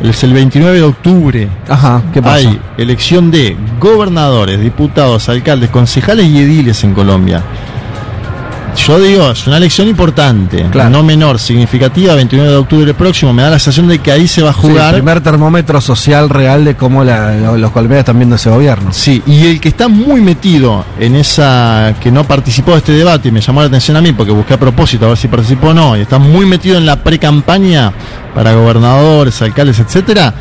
es 0.02 0.22
el 0.24 0.32
29 0.32 0.76
de 0.78 0.82
octubre. 0.82 1.48
Ajá, 1.68 2.02
¿qué 2.12 2.20
pasa? 2.20 2.36
Hay 2.48 2.60
elección 2.78 3.30
de 3.30 3.56
gobernadores, 3.80 4.60
diputados, 4.60 5.28
alcaldes, 5.28 5.70
concejales 5.70 6.26
y 6.26 6.38
ediles 6.38 6.82
en 6.84 6.92
Colombia. 6.94 7.42
Yo 8.74 8.98
digo, 8.98 9.30
es 9.30 9.46
una 9.46 9.58
elección 9.58 9.87
importante, 9.87 10.66
Claro. 10.70 10.90
no 10.90 11.02
menor, 11.02 11.38
significativa, 11.38 12.14
29 12.14 12.50
de 12.50 12.56
octubre 12.56 12.94
próximo. 12.94 13.32
Me 13.32 13.42
da 13.42 13.50
la 13.50 13.58
sensación 13.58 13.87
de 13.87 13.98
que 14.00 14.11
ahí 14.11 14.26
se 14.26 14.42
va 14.42 14.50
a 14.50 14.54
Sí, 14.54 14.61
jugar. 14.62 14.88
el 14.94 15.00
primer 15.02 15.20
termómetro 15.20 15.80
social 15.80 16.28
real 16.30 16.64
de 16.64 16.74
cómo 16.74 17.04
la- 17.04 17.37
lo- 17.37 17.56
los 17.58 17.70
colombianos 17.70 18.00
están 18.00 18.18
viendo 18.18 18.37
ese 18.37 18.48
gobierno. 18.50 18.90
Sí, 18.92 19.22
y 19.26 19.46
el 19.46 19.61
que 19.61 19.68
está 19.68 19.88
muy 19.88 20.20
metido 20.22 20.85
en 20.98 21.14
esa, 21.16 21.94
que 22.00 22.11
no 22.11 22.24
participó 22.24 22.72
de 22.72 22.78
este 22.78 22.92
debate, 22.92 23.28
y 23.28 23.30
me 23.32 23.40
llamó 23.40 23.61
la 23.61 23.66
atención 23.68 23.96
a 23.96 24.00
mí 24.00 24.12
porque 24.12 24.32
busqué 24.32 24.54
a 24.54 24.58
propósito 24.58 25.04
a 25.04 25.08
ver 25.11 25.18
si 25.18 25.28
participó 25.28 25.68
o 25.68 25.74
no, 25.74 25.96
y 25.96 26.00
está 26.00 26.18
muy 26.18 26.46
metido 26.46 26.78
en 26.78 26.87
la 26.87 26.96
pre-campaña 26.96 27.92
para 28.35 28.52
gobernadores, 28.54 29.40
alcaldes, 29.42 29.78
etcétera, 29.80 30.32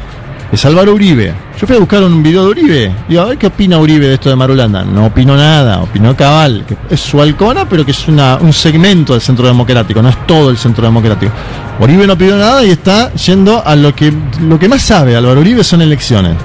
es 0.51 0.65
Álvaro 0.65 0.93
Uribe. 0.93 1.33
Yo 1.59 1.65
fui 1.65 1.75
a 1.75 1.79
buscar 1.79 2.03
un 2.03 2.21
video 2.21 2.43
de 2.43 2.49
Uribe, 2.49 2.95
digo, 3.07 3.21
a 3.21 3.25
ver 3.25 3.37
qué 3.37 3.47
opina 3.47 3.77
Uribe 3.77 4.07
de 4.07 4.15
esto 4.15 4.29
de 4.29 4.35
Marulanda. 4.35 4.83
No 4.83 5.05
opinó 5.05 5.37
nada, 5.37 5.81
opinó 5.81 6.15
Cabal, 6.15 6.65
que 6.67 6.75
es 6.89 6.99
su 6.99 7.21
halcona, 7.21 7.67
pero 7.69 7.85
que 7.85 7.91
es 7.91 8.07
un 8.07 8.53
segmento 8.53 9.13
del 9.13 9.21
centro 9.21 9.47
democrático, 9.47 10.01
no 10.01 10.09
es 10.09 10.27
todo 10.27 10.49
el 10.49 10.57
centro 10.57 10.83
democrático. 10.83 11.31
Uribe 11.79 12.05
no 12.05 12.13
opinó 12.13 12.37
nada 12.37 12.65
y 12.65 12.71
está 12.71 13.13
yendo 13.13 13.65
a 13.65 13.75
lo 13.75 13.95
que, 13.95 14.11
lo 14.41 14.59
que 14.59 14.67
más 14.67 14.81
sabe 14.81 15.15
Álvaro 15.15 15.39
Uribe 15.41 15.63
son 15.63 15.81
elecciones. 15.81 16.35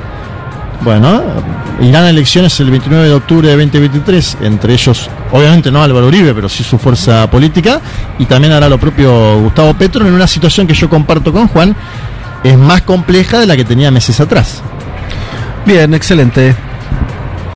Bueno, 0.83 1.23
irán 1.81 2.05
a 2.05 2.11
elecciones 2.11 2.61
el 2.61 2.71
29 2.71 3.09
de 3.09 3.15
octubre 3.15 3.49
de 3.49 3.57
2023, 3.57 4.39
entre 4.43 4.75
ellos, 4.75 5.09
obviamente 5.33 5.71
no 5.73 5.83
Álvaro 5.83 6.07
Uribe, 6.07 6.33
pero 6.35 6.49
sí 6.49 6.63
su 6.63 6.79
fuerza 6.79 7.29
política, 7.31 7.81
y 8.19 8.27
también 8.27 8.53
hará 8.53 8.69
lo 8.69 8.79
propio 8.79 9.41
Gustavo 9.41 9.75
Petro 9.75 10.07
en 10.07 10.13
una 10.13 10.27
situación 10.27 10.67
que 10.67 10.75
yo 10.75 10.89
comparto 10.89 11.33
con 11.33 11.49
Juan, 11.49 11.75
es 12.49 12.59
más 12.59 12.83
compleja 12.83 13.39
de 13.39 13.47
la 13.47 13.57
que 13.57 13.65
tenía 13.65 13.91
meses 13.91 14.21
atrás. 14.21 14.63
Bien, 15.65 15.93
excelente. 15.95 16.55